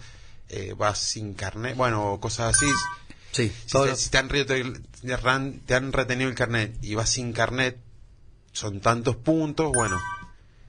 eh, 0.50 0.74
vas 0.78 1.00
sin 1.00 1.34
carnet, 1.34 1.76
bueno, 1.76 2.18
cosas 2.22 2.56
así. 2.56 2.66
sí, 3.32 3.52
Si, 3.66 3.82
te, 3.82 3.96
si 3.96 4.10
te 4.10 4.18
han, 4.18 4.28
te 4.30 5.30
han- 5.30 5.60
te 5.66 5.76
han 5.76 5.94
retenido 5.94 6.30
el 6.30 6.36
carnet 6.36 6.76
y 6.82 6.96
vas 6.96 7.10
sin 7.10 7.34
carnet, 7.34 7.78
son 8.52 8.80
tantos 8.82 9.16
puntos, 9.16 9.72
bueno, 9.74 9.98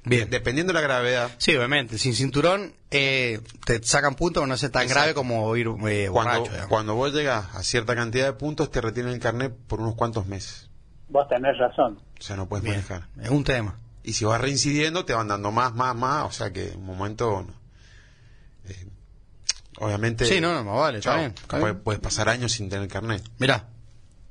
bien. 0.05 0.31
dependiendo 0.31 0.73
de 0.73 0.81
la 0.81 0.81
gravedad, 0.81 1.31
Sí, 1.39 1.55
obviamente, 1.57 1.99
sin 1.99 2.15
cinturón 2.15 2.73
eh, 2.91 3.41
te 3.67 3.83
sacan 3.83 4.15
puntos, 4.15 4.41
pero 4.43 4.47
no 4.47 4.55
es 4.55 4.61
tan 4.61 4.69
Exacto. 4.83 4.89
grave 4.89 5.15
como 5.15 5.55
ir 5.57 5.67
eh, 5.67 6.09
cuando, 6.11 6.11
borracho. 6.13 6.45
digamos. 6.53 6.69
cuando 6.69 6.95
vos 6.95 7.13
llegas 7.13 7.55
a 7.55 7.63
cierta 7.63 7.95
cantidad 7.97 8.27
de 8.27 8.33
puntos, 8.35 8.71
te 8.71 8.81
retienen 8.81 9.13
el 9.13 9.19
carnet 9.21 9.53
por 9.67 9.81
unos 9.81 9.97
cuantos 9.97 10.27
meses. 10.27 10.71
Vos 11.15 11.29
tenés 11.29 11.57
razón. 11.57 12.01
O 12.19 12.23
sea, 12.23 12.35
no 12.35 12.49
puedes 12.49 12.65
Bien, 12.65 12.75
manejar. 12.75 13.07
es 13.23 13.31
un 13.31 13.45
tema. 13.45 13.79
Y 14.03 14.15
si 14.15 14.25
vas 14.25 14.41
reincidiendo, 14.41 15.05
te 15.05 15.13
van 15.15 15.29
dando 15.29 15.53
más, 15.53 15.73
más, 15.73 15.95
más, 15.95 16.25
o 16.27 16.33
sea 16.33 16.53
que 16.53 16.73
en 16.73 16.79
un 16.81 16.87
momento... 16.87 17.47
no. 17.47 17.55
Eh, 18.69 18.89
obviamente... 19.79 20.25
Sí, 20.25 20.41
no, 20.41 20.53
no, 20.53 20.65
más 20.65 20.77
vale, 20.77 20.99
está 20.99 21.11
chao, 21.13 21.19
bien, 21.21 21.35
está 21.41 21.59
bien. 21.59 21.79
Puedes 21.79 22.01
pasar 22.01 22.29
años 22.29 22.51
sin 22.51 22.69
tener 22.69 22.89
carnet. 22.89 23.23
Mirá, 23.39 23.69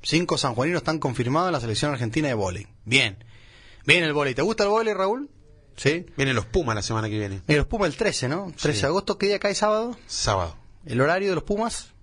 cinco 0.02 0.36
sanjuaninos 0.36 0.82
están 0.82 0.98
confirmados 0.98 1.48
en 1.48 1.52
la 1.54 1.60
selección 1.60 1.90
argentina 1.90 2.28
de 2.28 2.34
vóley. 2.34 2.66
Bien. 2.84 3.16
Bien 3.86 4.04
el 4.04 4.12
vóley. 4.12 4.34
¿Te 4.34 4.42
gusta 4.42 4.64
el 4.64 4.68
vóley, 4.68 4.92
Raúl? 4.92 5.30
Sí. 5.76 6.04
Vienen 6.18 6.36
los 6.36 6.44
Pumas 6.44 6.74
la 6.74 6.82
semana 6.82 7.08
que 7.08 7.18
viene. 7.18 7.40
Mira, 7.46 7.60
los 7.60 7.66
Pumas 7.66 7.88
el 7.88 7.96
13, 7.96 8.28
¿no? 8.28 8.52
13 8.60 8.82
de 8.82 8.86
agosto, 8.88 9.16
¿qué 9.16 9.28
día 9.28 9.38
cae 9.38 9.54
sábado? 9.54 9.96
Sábado. 10.06 10.54
¿El 10.84 11.00
horario 11.00 11.30
de 11.30 11.34
los 11.34 11.44
Pumas? 11.44 11.93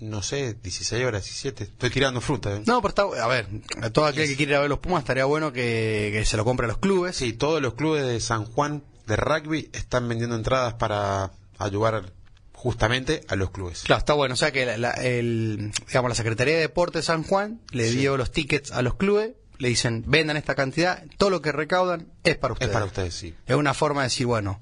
No 0.00 0.22
sé, 0.22 0.54
16 0.54 1.04
horas, 1.04 1.24
17. 1.24 1.64
Estoy 1.64 1.90
tirando 1.90 2.20
fruta. 2.20 2.54
¿eh? 2.56 2.62
No, 2.66 2.80
pero 2.82 2.88
está, 2.88 3.22
a 3.24 3.28
ver, 3.28 3.46
a 3.82 3.90
todo 3.90 4.06
aquel 4.06 4.26
que 4.28 4.36
quiere 4.36 4.52
ir 4.52 4.56
a 4.56 4.60
ver 4.60 4.70
los 4.70 4.78
Pumas 4.78 5.00
estaría 5.02 5.24
bueno 5.26 5.52
que, 5.52 6.10
que 6.12 6.24
se 6.24 6.36
lo 6.36 6.44
compre 6.44 6.64
a 6.64 6.68
los 6.68 6.78
clubes. 6.78 7.16
Sí, 7.16 7.32
todos 7.34 7.60
los 7.60 7.74
clubes 7.74 8.06
de 8.06 8.18
San 8.20 8.44
Juan 8.46 8.82
de 9.06 9.16
rugby 9.16 9.68
están 9.72 10.08
vendiendo 10.08 10.36
entradas 10.36 10.74
para 10.74 11.32
ayudar 11.58 12.12
justamente 12.52 13.22
a 13.28 13.36
los 13.36 13.50
clubes. 13.50 13.82
Claro, 13.84 13.98
está 14.00 14.14
bueno. 14.14 14.34
O 14.34 14.36
sea 14.36 14.52
que 14.52 14.66
la, 14.66 14.76
la- 14.78 14.90
el, 14.92 15.72
digamos, 15.86 16.08
la 16.10 16.14
Secretaría 16.14 16.54
de 16.54 16.60
Deportes 16.60 17.02
de 17.02 17.06
San 17.06 17.22
Juan 17.22 17.60
le 17.70 17.90
Sí. 17.90 17.96
dio 17.98 18.16
los 18.16 18.30
tickets 18.30 18.72
a 18.72 18.82
los 18.82 18.94
clubes, 18.94 19.32
le 19.58 19.68
dicen, 19.68 20.04
vendan 20.06 20.36
esta 20.36 20.54
cantidad, 20.54 21.04
todo 21.18 21.30
lo 21.30 21.42
que 21.42 21.52
recaudan 21.52 22.08
es 22.24 22.36
para 22.36 22.52
Es 22.52 22.56
ustedes. 22.56 22.72
para 22.72 22.84
ustedes, 22.86 23.14
sí. 23.14 23.34
Es 23.46 23.56
una 23.56 23.74
forma 23.74 24.02
de 24.02 24.06
decir, 24.06 24.26
bueno, 24.26 24.60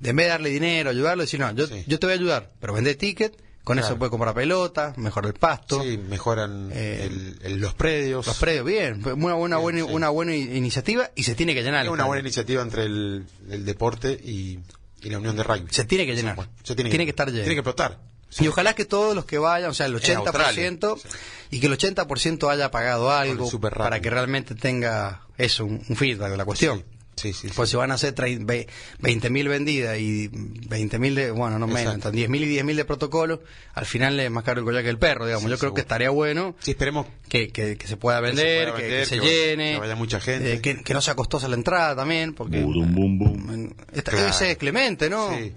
de 0.00 0.10
en 0.10 0.16
vez 0.16 0.26
de 0.26 0.30
darle 0.30 0.50
dinero, 0.50 0.90
ayudarlo, 0.90 1.22
decir, 1.22 1.38
no, 1.40 1.52
yo, 1.52 1.66
Sí. 1.68 1.84
yo 1.86 1.98
te 2.00 2.06
voy 2.06 2.12
a 2.14 2.16
ayudar, 2.18 2.52
pero 2.60 2.72
vende 2.72 2.94
ticket, 2.94 3.36
con 3.64 3.76
Claro. 3.78 3.88
eso 3.88 3.98
puede 3.98 4.10
comprar 4.10 4.34
pelota, 4.34 4.92
mejora 4.96 5.26
el 5.28 5.34
pasto, 5.34 5.82
Sí, 5.82 5.96
mejoran 5.98 6.70
Eh, 6.72 7.04
el- 7.10 7.38
el- 7.42 7.60
los 7.60 7.74
predios. 7.74 8.26
los 8.26 8.36
predios, 8.38 8.64
bien, 8.66 9.02
una 9.04 9.34
buena, 9.34 9.56
Bien, 9.56 9.62
buena, 9.62 9.78
sí. 9.86 9.92
una 9.92 10.08
buena 10.10 10.36
iniciativa 10.36 11.10
y 11.14 11.22
se 11.24 11.34
tiene 11.34 11.54
que 11.54 11.62
llenar. 11.62 11.86
Es 11.86 11.90
una 11.90 12.04
buena 12.04 12.20
iniciativa 12.20 12.62
entre 12.62 12.84
el, 12.84 13.24
el 13.50 13.64
deporte 13.64 14.12
y, 14.12 14.58
y 15.02 15.10
la 15.10 15.18
unión 15.18 15.34
de 15.36 15.42
rugby. 15.42 15.66
Se 15.70 15.84
tiene 15.84 16.06
que 16.06 16.14
llenar. 16.14 16.36
Se 16.62 16.74
tiene, 16.74 16.90
Tiene 16.90 17.04
que 17.06 17.10
estar 17.10 17.28
lleno. 17.28 17.40
Tiene 17.40 17.54
que 17.54 17.60
explotar. 17.60 17.98
Y 18.40 18.48
ojalá 18.48 18.74
que 18.74 18.84
todos 18.84 19.14
los 19.14 19.24
que 19.26 19.38
vayan, 19.38 19.70
o 19.70 19.74
sea, 19.74 19.86
el 19.86 19.92
En 19.92 19.98
80%, 20.00 20.26
Australia, 20.26 20.72
sí. 20.96 21.56
y 21.56 21.60
que 21.60 21.66
el 21.68 21.72
80% 21.72 22.50
haya 22.50 22.70
pagado 22.70 23.12
algo 23.12 23.48
para 23.60 24.00
que 24.00 24.10
realmente 24.10 24.54
tenga 24.56 25.22
eso, 25.38 25.64
un, 25.64 25.82
un 25.88 25.96
feedback 25.96 26.30
de 26.32 26.36
la 26.36 26.44
cuestión. 26.44 26.84
Sí, 27.16 27.32
sí, 27.32 27.48
sí. 27.48 27.54
Pues 27.54 27.70
si 27.70 27.76
van 27.76 27.90
a 27.90 27.94
hacer 27.94 28.14
20.000 28.14 29.48
vendidas 29.48 29.98
y 29.98 30.28
20.000 30.28 31.14
de, 31.14 31.30
bueno, 31.30 31.58
no 31.58 31.66
menos, 31.66 31.82
Exacto. 31.94 32.08
entonces 32.08 32.28
10.000 32.30 32.42
y 32.42 32.56
10.000 32.58 32.74
de 32.76 32.84
protocolo, 32.84 33.42
al 33.74 33.86
final 33.86 34.18
es 34.18 34.30
más 34.30 34.42
caro 34.44 34.60
el 34.60 34.64
collar 34.66 34.82
que 34.82 34.90
el 34.90 34.98
perro, 34.98 35.24
digamos. 35.26 35.44
Sí, 35.44 35.50
Yo 35.50 35.56
creo 35.56 35.58
seguro. 35.68 35.74
que 35.74 35.80
estaría 35.82 36.10
bueno 36.10 36.54
Sí, 36.58 36.72
esperemos 36.72 37.06
que, 37.28 37.48
que, 37.50 37.76
que 37.76 37.86
se 37.86 37.96
pueda 37.96 38.20
Que 38.20 38.28
se 38.28 38.34
vender, 38.34 38.64
pueda 38.68 38.76
que, 38.76 38.82
vender, 38.82 39.00
que 39.00 39.06
se 39.06 39.18
vaya- 39.20 39.30
llene, 39.30 39.72
que 39.74 39.78
vaya 39.80 39.94
mucha 39.96 40.20
gente. 40.20 40.52
eh, 40.54 40.60
que, 40.60 40.82
que 40.82 40.94
no 40.94 41.00
sea 41.00 41.14
costosa 41.14 41.46
la 41.48 41.54
entrada 41.54 41.94
también, 41.96 42.34
porque 42.34 42.60
Burum, 42.62 42.92
bum, 42.94 43.18
bum. 43.18 43.70
esta- 43.92 44.10
Claro. 44.12 44.28
ese 44.28 44.50
es 44.52 44.56
Clemente, 44.58 45.08
¿no? 45.08 45.30
Sí. 45.36 45.52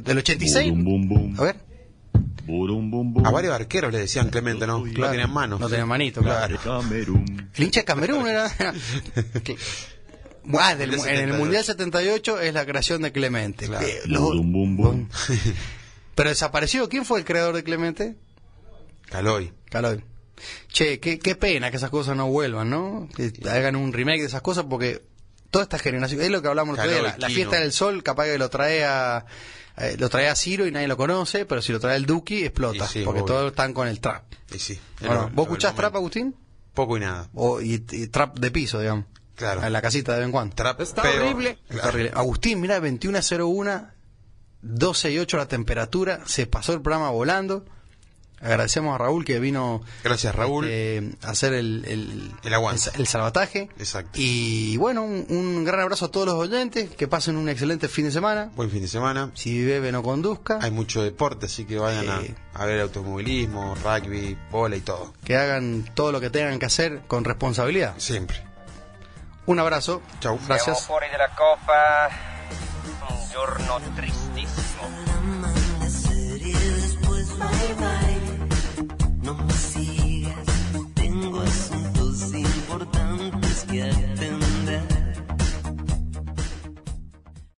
Del 0.00 0.18
86. 0.18 0.70
Burum, 0.70 0.84
bum, 0.84 1.08
bum. 1.08 1.40
A 1.40 1.42
ver. 1.44 1.56
Burum, 2.46 2.90
bum, 2.90 3.12
bum. 3.14 3.26
a 3.26 3.30
varios 3.30 3.52
arqueros 3.54 3.92
le 3.92 3.98
decían 4.00 4.28
Clemente, 4.30 4.66
¿no? 4.66 4.84
No 4.84 4.92
Claro. 4.92 5.12
tenían 5.12 5.32
manos. 5.32 5.60
No 5.60 5.68
tenían 5.68 5.86
manito, 5.88 6.20
claro. 6.22 6.56
El 7.54 7.64
hincha 7.64 7.80
de 7.80 7.84
Camerún 7.84 8.26
era. 8.28 8.50
Ah, 10.58 10.74
del- 10.74 10.94
en 10.94 10.94
el 10.94 11.00
78. 11.00 11.38
Mundial 11.38 11.64
78 11.64 12.40
es 12.40 12.54
la 12.54 12.66
creación 12.66 13.02
de 13.02 13.12
Clemente. 13.12 13.66
Claro. 13.66 13.86
Eh, 13.86 14.00
los-. 14.06 14.32
Pero 16.14 16.28
desapareció. 16.28 16.88
¿Quién 16.88 17.04
fue 17.04 17.18
el 17.18 17.24
creador 17.24 17.54
de 17.54 17.64
Clemente? 17.64 18.16
Caloy. 19.06 19.52
Caloy. 19.70 20.04
Che, 20.68 21.00
qué, 21.00 21.18
qué 21.18 21.34
pena 21.34 21.70
que 21.70 21.76
esas 21.76 21.90
cosas 21.90 22.16
no 22.16 22.28
vuelvan, 22.28 22.70
¿no? 22.70 23.08
Que 23.14 23.32
hagan 23.48 23.76
un 23.76 23.92
remake 23.92 24.20
de 24.20 24.26
esas 24.26 24.42
cosas 24.42 24.64
porque 24.68 25.02
toda 25.50 25.64
esta 25.64 25.78
generación, 25.78 26.20
es 26.22 26.30
lo 26.30 26.40
que 26.40 26.48
hablamos 26.48 26.78
el 26.78 26.80
otro 26.80 26.90
día, 26.90 27.12
Caloy, 27.12 27.20
la, 27.20 27.28
fiesta 27.28 27.60
del 27.60 27.72
sol 27.72 28.02
capaz 28.02 28.24
que 28.24 28.38
lo 28.38 28.48
trae 28.48 28.84
a 28.84 29.26
eh, 29.76 29.96
lo 29.98 30.08
trae 30.08 30.28
a 30.28 30.36
Ciro 30.36 30.66
y 30.66 30.70
nadie 30.70 30.88
lo 30.88 30.96
conoce, 30.96 31.46
pero 31.46 31.62
si 31.62 31.72
lo 31.72 31.80
trae 31.80 31.96
el 31.96 32.06
Duki 32.06 32.44
explota, 32.44 32.86
sí, 32.86 33.02
porque 33.04 33.22
obvio. 33.22 33.34
todos 33.34 33.50
están 33.50 33.72
con 33.72 33.88
el 33.88 34.00
trap. 34.00 34.24
Y 34.54 34.58
sí. 34.58 34.78
Bueno, 35.00 35.30
¿Vos 35.32 35.46
escuchás 35.46 35.70
el 35.72 35.76
trap. 35.76 35.96
Agustín? 35.96 36.34
Poco 36.74 36.96
y 36.96 37.00
nada. 37.00 37.28
O, 37.34 37.60
y, 37.60 37.84
y 37.90 38.06
trap 38.08 38.38
de 38.38 38.50
piso, 38.50 38.78
digamos. 38.80 39.06
Claro. 39.36 39.64
En 39.64 39.72
la 39.72 39.80
casita 39.82 40.12
de 40.12 40.18
vez 40.18 40.26
en 40.26 40.32
cuando. 40.32 40.54
Trap, 40.54 40.80
Está 40.80 41.02
pero- 41.02 41.22
horrible. 41.24 41.58
Está 41.68 41.88
horrible. 41.88 42.12
Agustín, 42.14 42.60
mira, 42.60 42.78
21.01, 42.80 43.90
12 44.62 45.10
y 45.12 45.18
8 45.18 45.36
la 45.38 45.46
temperatura, 45.48 46.20
se 46.26 46.46
pasó 46.46 46.72
el 46.74 46.82
programa 46.82 47.10
volando. 47.10 47.64
Agradecemos 48.42 48.94
a 48.94 48.98
Raúl 48.98 49.22
que 49.26 49.38
vino 49.38 49.82
Gracias, 50.02 50.34
Raúl. 50.34 50.64
este, 50.66 51.14
a 51.26 51.30
hacer 51.30 51.52
el, 51.52 51.84
el, 51.86 52.30
El 52.42 52.54
aguante. 52.54 52.88
el, 52.94 53.00
el 53.02 53.06
salvataje. 53.06 53.68
Exacto. 53.78 54.12
Y 54.14 54.78
bueno, 54.78 55.02
un, 55.04 55.26
un 55.28 55.62
gran 55.66 55.80
abrazo 55.80 56.06
a 56.06 56.10
todos 56.10 56.24
los 56.26 56.36
oyentes, 56.36 56.88
que 56.88 57.06
pasen 57.06 57.36
un 57.36 57.50
excelente 57.50 57.86
fin 57.86 58.06
de 58.06 58.10
semana. 58.12 58.50
Buen 58.56 58.70
fin 58.70 58.80
de 58.80 58.88
semana. 58.88 59.30
Si 59.34 59.62
bebe, 59.62 59.92
no 59.92 60.02
conduzca. 60.02 60.58
Hay 60.62 60.70
mucho 60.70 61.02
deporte, 61.02 61.46
así 61.46 61.66
que 61.66 61.78
vayan 61.78 62.08
a, 62.08 62.22
a 62.54 62.64
ver 62.64 62.80
automovilismo, 62.80 63.74
rugby, 63.74 64.38
bola 64.50 64.76
y 64.76 64.80
todo. 64.80 65.12
Que 65.22 65.36
hagan 65.36 65.84
todo 65.94 66.10
lo 66.10 66.18
que 66.18 66.30
tengan 66.30 66.58
que 66.58 66.64
hacer 66.64 67.02
con 67.08 67.24
responsabilidad. 67.24 67.92
Siempre. 67.98 68.42
Un 69.50 69.58
abrazo. 69.58 70.02
Chau. 70.20 70.36
Siamo 70.36 70.46
Gracias. 70.46 70.84
fuori 70.86 71.08
della 71.10 71.28
Coppa, 71.30 72.08
un 73.08 73.28
giorno 73.32 73.80
tristissimo. 73.96 74.88
Bye 77.36 77.74
bye, 77.74 78.38
no 79.22 79.34
me 79.34 79.52
sigas. 79.52 80.46
Tengo 80.94 81.40
asuntos 81.40 82.32
importantes 82.32 83.64
que 83.68 83.82
hacer. 83.82 84.09